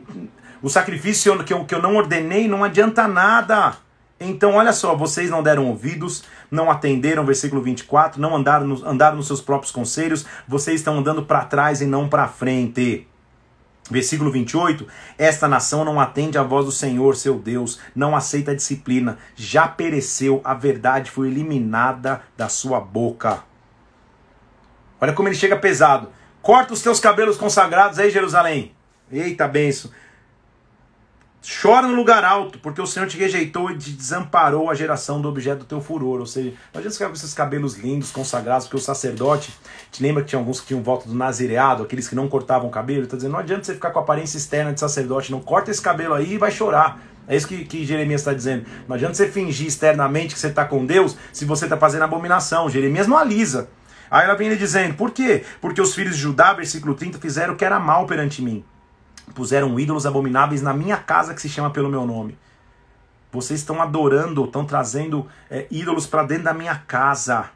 [0.62, 3.76] o sacrifício que eu, que eu não ordenei não adianta nada.
[4.24, 9.16] Então, olha só, vocês não deram ouvidos, não atenderam, versículo 24, não andaram, no, andaram
[9.16, 13.06] nos seus próprios conselhos, vocês estão andando para trás e não para frente.
[13.90, 14.86] Versículo 28,
[15.18, 19.66] esta nação não atende à voz do Senhor, seu Deus, não aceita a disciplina, já
[19.66, 23.42] pereceu, a verdade foi eliminada da sua boca.
[25.00, 26.10] Olha como ele chega pesado.
[26.40, 28.72] Corta os teus cabelos consagrados aí, Jerusalém.
[29.10, 29.90] Eita benção.
[31.44, 35.28] Chora no lugar alto, porque o Senhor te rejeitou e te desamparou a geração do
[35.28, 36.20] objeto do teu furor.
[36.20, 39.52] Ou seja, imagina você ficar com esses cabelos lindos, consagrados, porque o sacerdote,
[39.90, 42.70] te lembra que tinha alguns que tinham voto do nazireado, aqueles que não cortavam o
[42.70, 43.02] cabelo?
[43.02, 45.82] Está dizendo, não adianta você ficar com a aparência externa de sacerdote, não corta esse
[45.82, 47.00] cabelo aí e vai chorar.
[47.26, 48.64] É isso que, que Jeremias está dizendo.
[48.86, 52.70] Não adianta você fingir externamente que você está com Deus se você está fazendo abominação.
[52.70, 53.68] Jeremias não alisa.
[54.08, 55.42] Aí ela vem ele dizendo, por quê?
[55.60, 58.64] Porque os filhos de Judá, versículo 30, fizeram o que era mal perante mim
[59.34, 62.36] puseram ídolos abomináveis na minha casa que se chama pelo meu nome.
[63.32, 67.50] Vocês estão adorando, estão trazendo é, ídolos para dentro da minha casa.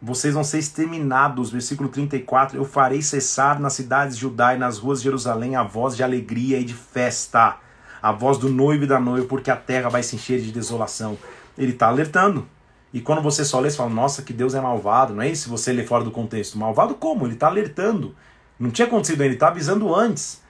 [0.00, 1.50] Vocês vão ser exterminados.
[1.50, 2.56] Versículo 34.
[2.56, 6.02] Eu farei cessar nas cidades de Judá e nas ruas de Jerusalém a voz de
[6.02, 7.56] alegria e de festa,
[8.00, 11.18] a voz do noivo e da noiva, porque a terra vai se encher de desolação.
[11.58, 12.48] Ele está alertando.
[12.94, 15.12] E quando você só lê, você fala, nossa, que Deus é malvado.
[15.12, 16.56] Não é isso se você lê fora do contexto.
[16.56, 17.26] Malvado como?
[17.26, 18.14] Ele está alertando.
[18.58, 20.42] Não tinha acontecido ainda, ele está avisando antes.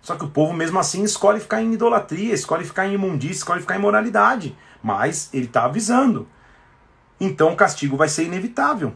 [0.00, 3.60] Só que o povo, mesmo assim, escolhe ficar em idolatria, escolhe ficar em imundícia, escolhe
[3.60, 4.56] ficar em moralidade.
[4.82, 6.28] Mas ele está avisando.
[7.20, 8.94] Então o castigo vai ser inevitável.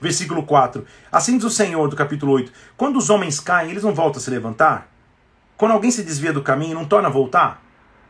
[0.00, 0.84] Versículo 4.
[1.12, 4.22] Assim diz o Senhor, do capítulo 8: Quando os homens caem, eles não voltam a
[4.22, 4.88] se levantar?
[5.56, 7.62] Quando alguém se desvia do caminho, não torna a voltar?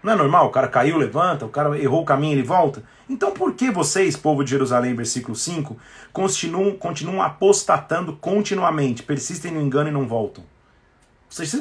[0.03, 0.47] Não é normal?
[0.47, 2.83] O cara caiu, levanta, o cara errou o caminho, ele volta.
[3.09, 5.77] Então por que vocês, povo de Jerusalém, versículo 5,
[6.13, 10.45] continuam, continuam apostatando continuamente, persistem no engano e não voltam?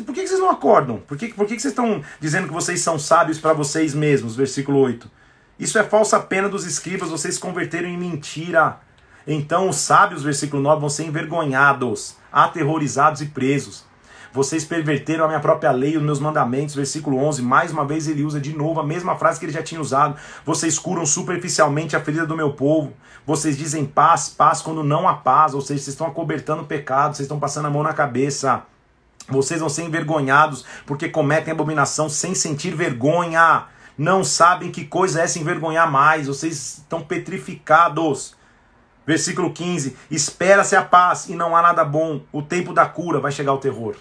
[0.05, 0.97] Por que vocês não acordam?
[0.97, 4.35] Por que, por que vocês estão dizendo que vocês são sábios para vocês mesmos?
[4.35, 5.09] Versículo 8.
[5.59, 8.79] Isso é falsa pena dos escribas, vocês se converteram em mentira.
[9.27, 13.85] Então os sábios, versículo 9, vão ser envergonhados, aterrorizados e presos.
[14.31, 16.75] Vocês perverteram a minha própria lei, os meus mandamentos.
[16.75, 17.41] Versículo 11.
[17.41, 20.15] Mais uma vez ele usa de novo a mesma frase que ele já tinha usado.
[20.45, 22.93] Vocês curam superficialmente a ferida do meu povo.
[23.25, 25.53] Vocês dizem paz, paz quando não há paz.
[25.53, 28.63] Ou seja, vocês estão acobertando o pecado, vocês estão passando a mão na cabeça.
[29.27, 33.65] Vocês vão ser envergonhados porque cometem abominação sem sentir vergonha.
[33.97, 36.27] Não sabem que coisa é se envergonhar mais.
[36.27, 38.35] Vocês estão petrificados.
[39.05, 42.21] Versículo 15: Espera-se a paz e não há nada bom.
[42.31, 43.95] O tempo da cura vai chegar o terror.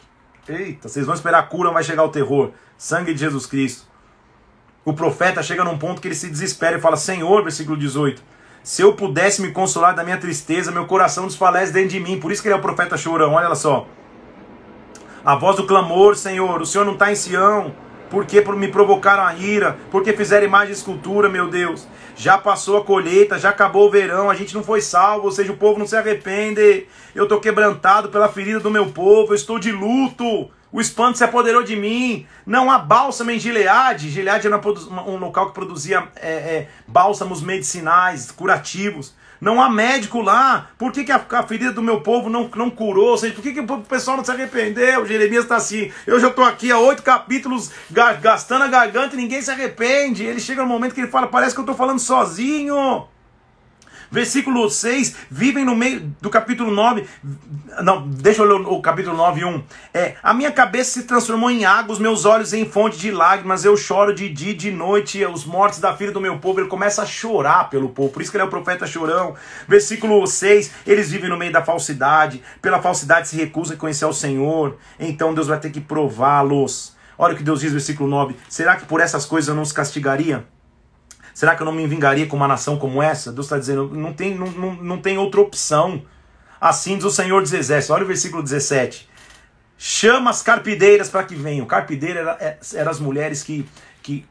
[0.48, 2.52] Eita, vocês vão esperar a cura, vai chegar o terror.
[2.76, 3.86] Sangue de Jesus Cristo.
[4.84, 8.22] O profeta chega num ponto que ele se desespera e fala: Senhor, versículo 18,
[8.62, 12.18] se eu pudesse me consolar da minha tristeza, meu coração desfalece dentro de mim.
[12.18, 13.86] Por isso que ele é o profeta chorão, olha só.
[15.24, 17.74] A voz do clamor, Senhor, o Senhor não está em Sião.
[18.08, 21.86] Porque me provocaram a ira, porque fizeram imagem de escultura, meu Deus.
[22.18, 25.52] Já passou a colheita, já acabou o verão, a gente não foi salvo, ou seja,
[25.52, 26.88] o povo não se arrepende.
[27.14, 30.50] Eu estou quebrantado pela ferida do meu povo, eu estou de luto.
[30.72, 32.26] O espanto se apoderou de mim.
[32.44, 34.10] Não há bálsamo em Gileade.
[34.10, 39.14] Gileade era um local que produzia é, é, bálsamos medicinais, curativos.
[39.40, 40.70] Não há médico lá.
[40.78, 43.10] Por que, que a, a, ferida do meu povo não, não curou?
[43.10, 45.06] Ou seja, por que, que o pessoal não se arrependeu?
[45.06, 45.90] Jeremias está assim.
[46.06, 47.70] Eu já estou aqui há oito capítulos
[48.20, 50.24] gastando a garganta e ninguém se arrepende.
[50.24, 53.06] Ele chega no momento que ele fala: parece que eu estou falando sozinho.
[54.10, 57.06] Versículo 6, vivem no meio do capítulo 9.
[57.82, 59.62] Não, deixa eu ler o capítulo 9, 1.
[59.92, 63.64] É, a minha cabeça se transformou em água, os meus olhos em fonte de lágrimas,
[63.64, 66.60] eu choro de dia e de noite, os mortos da filha do meu povo.
[66.60, 69.34] Ele começa a chorar pelo povo, por isso que ele é o profeta chorão.
[69.66, 74.12] Versículo 6, eles vivem no meio da falsidade, pela falsidade se recusam a conhecer o
[74.12, 76.96] Senhor, então Deus vai ter que prová-los.
[77.16, 79.62] Olha o que Deus diz no versículo 9: será que por essas coisas eu não
[79.62, 80.46] os castigaria?
[81.38, 83.30] Será que eu não me vingaria com uma nação como essa?
[83.30, 86.02] Deus está dizendo, não tem, não, não, não tem outra opção.
[86.60, 87.94] Assim diz o Senhor dos Exércitos.
[87.94, 89.08] Olha o versículo 17.
[89.78, 91.64] Chama as carpideiras para que venham.
[91.64, 93.64] Carpideira eram era, era as mulheres que,
[94.02, 94.26] que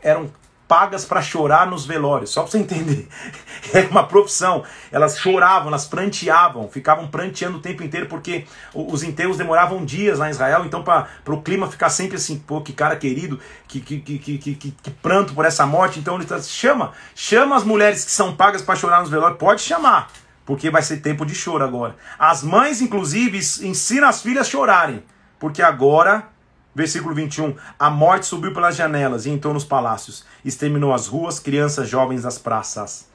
[0.00, 0.30] eram
[0.68, 3.08] pagas para chorar nos velórios, só para você entender.
[3.74, 4.62] É uma profissão.
[4.92, 10.28] Elas choravam, elas pranteavam, ficavam pranteando o tempo inteiro, porque os enterros demoravam dias lá
[10.28, 13.98] em Israel, então para o clima ficar sempre assim, pô, que cara querido, que, que,
[13.98, 15.98] que, que, que, que pranto por essa morte.
[15.98, 19.62] Então ele tá, chama, chama as mulheres que são pagas para chorar nos velórios, pode
[19.62, 20.08] chamar,
[20.44, 21.96] porque vai ser tempo de choro agora.
[22.16, 25.02] As mães, inclusive, ensinam as filhas a chorarem,
[25.40, 26.28] porque agora
[26.76, 27.54] Versículo 21.
[27.78, 30.26] A morte subiu pelas janelas e entrou nos palácios.
[30.44, 33.08] Exterminou as ruas, crianças, jovens das praças.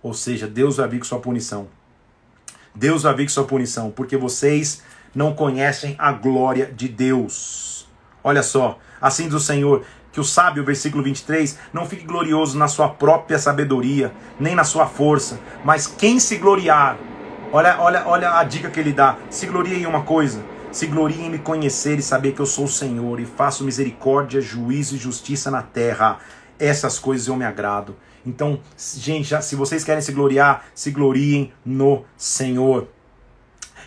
[0.00, 1.66] Ou seja, Deus vai vir com sua punição.
[2.72, 7.88] Deus vai vir com sua punição, porque vocês não conhecem a glória de Deus.
[8.22, 12.68] Olha só, assim diz o Senhor, que o sábio, versículo 23, não fique glorioso na
[12.68, 16.96] sua própria sabedoria, nem na sua força, mas quem se gloriar,
[17.52, 20.40] olha, olha, olha a dica que ele dá, se gloria em uma coisa,
[20.70, 24.40] se glorie em me conhecer e saber que eu sou o Senhor e faço misericórdia,
[24.40, 26.18] juízo e justiça na terra.
[26.58, 27.96] Essas coisas eu me agrado.
[28.26, 32.88] Então, gente, já, se vocês querem se gloriar, se gloriem no Senhor.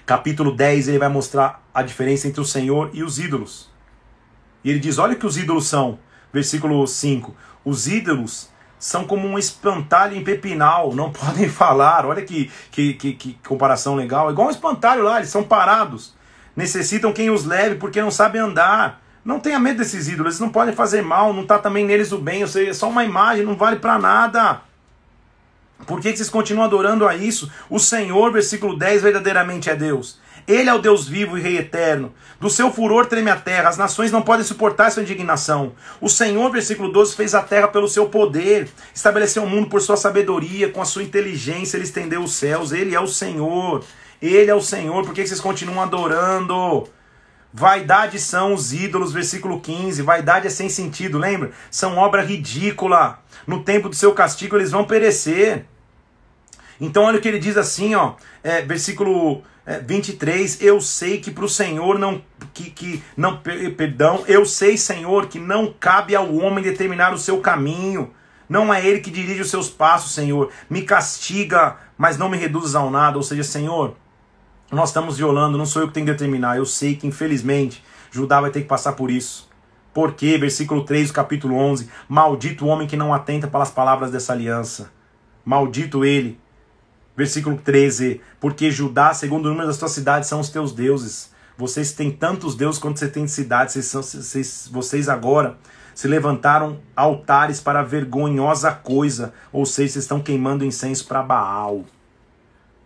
[0.06, 3.70] Capítulo 10, ele vai mostrar a diferença entre o Senhor e os ídolos.
[4.64, 6.00] E ele diz: olha que os ídolos são.
[6.34, 12.06] Versículo 5: Os ídolos são como um espantalho em pepinal, não podem falar.
[12.06, 14.30] Olha que, que, que, que comparação legal.
[14.30, 16.20] É igual um espantalho lá, eles são parados
[16.56, 19.02] necessitam quem os leve porque não sabem andar.
[19.24, 22.18] Não tenha medo desses ídolos, eles não podem fazer mal, não está também neles o
[22.18, 24.62] bem, ou seja, é só uma imagem, não vale para nada.
[25.86, 27.52] Por que, que vocês continuam adorando a isso?
[27.70, 30.20] O Senhor, versículo 10, verdadeiramente é Deus.
[30.48, 32.14] Ele é o Deus vivo e Rei eterno.
[32.40, 35.74] Do seu furor treme a terra, as nações não podem suportar sua indignação.
[36.00, 39.96] O Senhor, versículo 12, fez a terra pelo seu poder, estabeleceu o mundo por sua
[39.96, 42.72] sabedoria, com a sua inteligência ele estendeu os céus.
[42.72, 43.84] Ele é o Senhor.
[44.22, 46.88] Ele é o Senhor, por que vocês continuam adorando?
[47.54, 50.02] Vaidade são os ídolos, versículo 15.
[50.02, 51.52] Vaidade é sem sentido, lembra?
[51.70, 53.20] São obra ridícula.
[53.46, 55.66] No tempo do seu castigo eles vão perecer.
[56.80, 58.14] Então olha o que ele diz assim, ó,
[58.44, 64.24] é, versículo é, 23, eu sei que para o Senhor não que, que não perdão,
[64.28, 68.12] eu sei, Senhor, que não cabe ao homem determinar o seu caminho.
[68.50, 70.52] Não é ele que dirige os seus passos, Senhor.
[70.70, 73.16] Me castiga, mas não me reduzas ao nada.
[73.16, 73.96] Ou seja, Senhor,
[74.72, 76.58] nós estamos violando, não sou eu que tenho que determinar.
[76.58, 79.50] Eu sei que, infelizmente, Judá vai ter que passar por isso.
[79.94, 84.12] Porque, versículo 3 do capítulo 11: Maldito o homem que não atenta para as palavras
[84.12, 84.92] dessa aliança.
[85.44, 86.40] Maldito ele.
[87.16, 91.32] Versículo 13: Porque Judá, segundo o número das tuas cidades, são os teus deuses.
[91.58, 93.74] Vocês têm tantos deuses quanto você tem cidades.
[93.74, 95.58] Vocês, vocês, vocês agora
[95.94, 101.84] se levantaram altares para vergonhosa coisa, ou seja, vocês estão queimando incenso para Baal.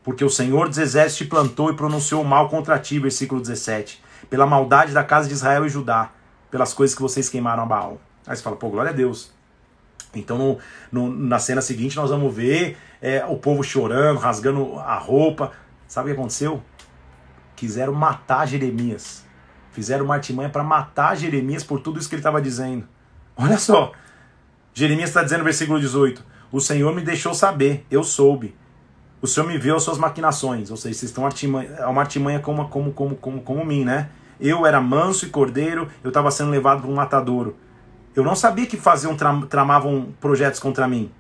[0.06, 4.94] Porque o Senhor dos Exércitos plantou e pronunciou mal contra ti, versículo 17, pela maldade
[4.94, 6.12] da casa de Israel e Judá,
[6.52, 8.00] pelas coisas que vocês queimaram a Baal.
[8.28, 9.34] Aí você fala, pô, glória a Deus.
[10.14, 10.60] Então, no,
[10.92, 15.52] no, na cena seguinte, nós vamos ver é, o povo chorando, rasgando a roupa.
[15.88, 16.62] Sabe o que aconteceu?
[17.56, 19.26] Quiseram matar Jeremias.
[19.72, 22.88] Fizeram uma artimanha para matar Jeremias por tudo isso que ele estava dizendo.
[23.36, 23.92] Olha só.
[24.72, 28.56] Jeremias está dizendo versículo 18: O Senhor me deixou saber, eu soube.
[29.26, 30.70] O Senhor me viu as suas maquinações.
[30.70, 34.10] Ou seja, vocês estão artimanha, é uma artimanha como, como, como, como, como mim, né?
[34.40, 37.56] Eu era manso e cordeiro, eu estava sendo levado para um matadouro.
[38.16, 39.18] Eu não sabia que faziam,
[39.50, 41.12] tramavam projetos contra mim.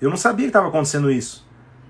[0.00, 1.44] Eu não sabia que estava acontecendo isso.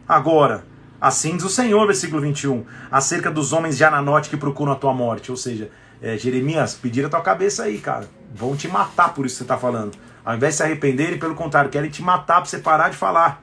[0.08, 0.64] Agora,
[0.98, 4.94] assim diz o Senhor, versículo 21, acerca dos homens de Ananote que procuram a tua
[4.94, 5.30] morte.
[5.30, 8.08] Ou seja, é, Jeremias, pedir a tua cabeça aí, cara.
[8.34, 9.98] Vão te matar por isso que você está falando.
[10.24, 13.42] Ao invés de se arrependerem, pelo contrário, querem te matar para você parar de falar.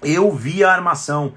[0.00, 1.34] Eu vi a armação.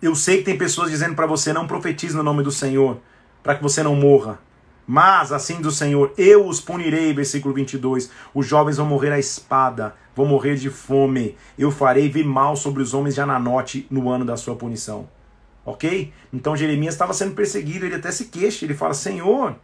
[0.00, 2.98] Eu sei que tem pessoas dizendo para você não profetize no nome do Senhor,
[3.42, 4.38] para que você não morra.
[4.86, 8.10] Mas, assim do Senhor, eu os punirei, versículo 22.
[8.32, 11.36] Os jovens vão morrer à espada, vão morrer de fome.
[11.58, 15.08] Eu farei vir mal sobre os homens de Ananote no ano da sua punição.
[15.64, 16.12] Ok?
[16.32, 19.56] Então Jeremias estava sendo perseguido, ele até se queixa, ele fala: Senhor,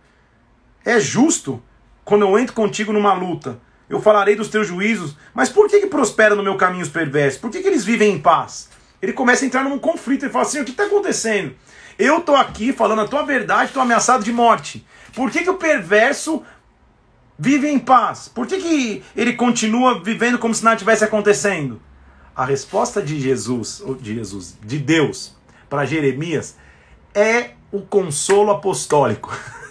[0.84, 1.62] é justo
[2.04, 5.86] quando eu entro contigo numa luta, eu falarei dos teus juízos, mas por que, que
[5.86, 7.40] prospera no meu caminho os perversos?
[7.40, 8.68] Por que, que eles vivem em paz?
[9.02, 11.54] Ele começa a entrar num conflito, ele fala assim: o que está acontecendo?
[11.98, 14.86] Eu estou aqui falando a tua verdade, estou ameaçado de morte.
[15.14, 16.42] Por que, que o perverso
[17.38, 18.28] vive em paz?
[18.28, 21.82] Por que, que ele continua vivendo como se nada tivesse acontecendo?
[22.34, 25.36] A resposta de Jesus, de Jesus, de Deus,
[25.68, 26.56] para Jeremias
[27.14, 29.36] é o consolo apostólico.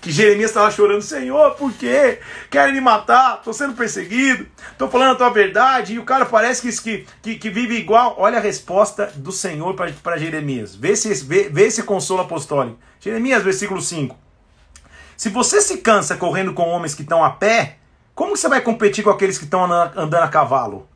[0.00, 2.20] que Jeremias estava chorando, Senhor, por quê?
[2.50, 6.62] Querem me matar, estou sendo perseguido, estou falando a tua verdade, e o cara parece
[6.62, 8.14] que, que, que vive igual.
[8.18, 10.74] Olha a resposta do Senhor para Jeremias.
[10.74, 12.78] Vê, se, vê, vê esse consolo apostólico.
[12.98, 14.16] Jeremias, versículo 5.
[15.16, 17.76] Se você se cansa correndo com homens que estão a pé,
[18.14, 20.88] como você vai competir com aqueles que estão andando a cavalo?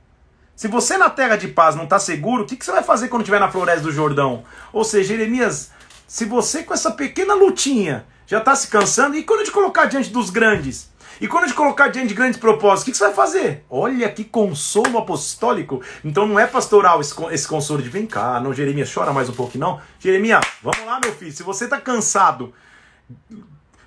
[0.56, 3.08] Se você na terra de paz não está seguro, o que, que você vai fazer
[3.08, 4.44] quando estiver na floresta do Jordão?
[4.72, 5.72] Ou seja, Jeremias,
[6.06, 9.86] se você com essa pequena lutinha já está se cansando, e quando eu te colocar
[9.86, 10.92] diante dos grandes?
[11.20, 13.64] E quando eu te colocar diante de grandes propósitos, o que, que você vai fazer?
[13.70, 15.80] Olha que consolo apostólico.
[16.04, 19.32] Então não é pastoral esse, esse consolo de vem cá, não, Jeremias, chora mais um
[19.32, 19.80] pouco, não.
[19.98, 21.32] Jeremias, vamos lá, meu filho.
[21.32, 22.52] Se você está cansado,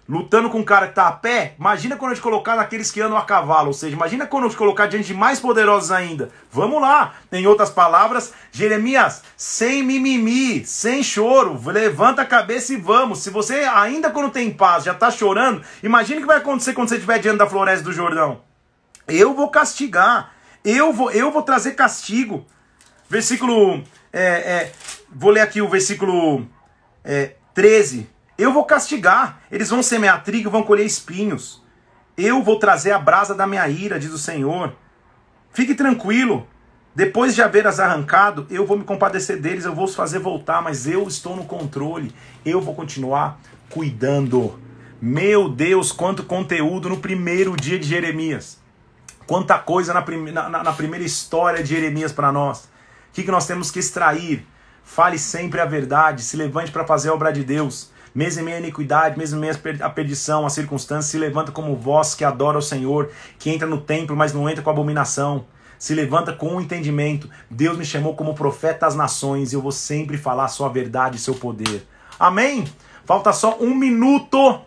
[0.07, 3.01] lutando com um cara que tá a pé, imagina quando eu te colocar naqueles que
[3.01, 6.29] andam a cavalo, ou seja, imagina quando eu te colocar diante de mais poderosos ainda.
[6.51, 7.15] Vamos lá.
[7.31, 13.19] Em outras palavras, Jeremias, sem mimimi, sem choro, levanta a cabeça e vamos.
[13.19, 16.89] Se você ainda quando tem paz já tá chorando, imagina o que vai acontecer quando
[16.89, 18.41] você estiver diante da floresta do Jordão.
[19.07, 20.31] Eu vou castigar,
[20.63, 22.45] eu vou, eu vou trazer castigo.
[23.09, 24.71] Versículo, é, é,
[25.09, 26.47] vou ler aqui o versículo
[27.03, 28.16] é, 13.
[28.37, 29.41] Eu vou castigar.
[29.51, 31.63] Eles vão semear trigo vão colher espinhos.
[32.15, 34.73] Eu vou trazer a brasa da minha ira, diz o Senhor.
[35.51, 36.47] Fique tranquilo.
[36.93, 40.87] Depois de haver-as arrancado, eu vou me compadecer deles, eu vou os fazer voltar, mas
[40.87, 42.13] eu estou no controle.
[42.43, 44.59] Eu vou continuar cuidando.
[44.99, 48.59] Meu Deus, quanto conteúdo no primeiro dia de Jeremias.
[49.27, 52.63] Quanta coisa na, na, na primeira história de Jeremias para nós.
[52.63, 52.69] O
[53.13, 54.47] que, que nós temos que extrair?
[54.83, 57.91] Fale sempre a verdade, se levante para fazer a obra de Deus.
[58.17, 61.75] Mesmo em meio à iniquidade, mesmo em meio à perdição, à circunstância, se levanta como
[61.75, 65.45] voz que adora o Senhor, que entra no templo, mas não entra com abominação.
[65.77, 67.29] Se levanta com o entendimento.
[67.47, 71.17] Deus me chamou como profeta às nações e eu vou sempre falar a sua verdade
[71.17, 71.87] e seu poder.
[72.19, 72.65] Amém?
[73.05, 74.61] Falta só um minuto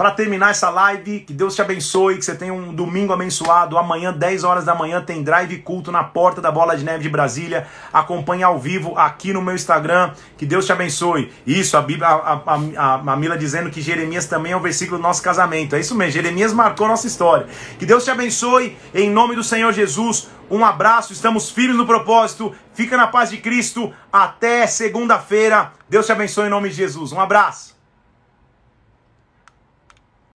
[0.00, 3.76] para terminar essa live, que Deus te abençoe, que você tenha um domingo abençoado.
[3.76, 7.10] Amanhã, 10 horas da manhã, tem drive culto na porta da Bola de Neve de
[7.10, 7.66] Brasília.
[7.92, 10.12] Acompanhe ao vivo aqui no meu Instagram.
[10.38, 11.30] Que Deus te abençoe.
[11.46, 14.96] Isso, a Bíblia, a, a, a, a Mila dizendo que Jeremias também é um versículo
[14.96, 15.76] do nosso casamento.
[15.76, 17.46] É isso mesmo, Jeremias marcou nossa história.
[17.78, 20.30] Que Deus te abençoe, em nome do Senhor Jesus.
[20.50, 22.54] Um abraço, estamos firmes no propósito.
[22.72, 23.92] Fica na paz de Cristo.
[24.10, 25.72] Até segunda-feira.
[25.90, 27.12] Deus te abençoe em nome de Jesus.
[27.12, 27.79] Um abraço.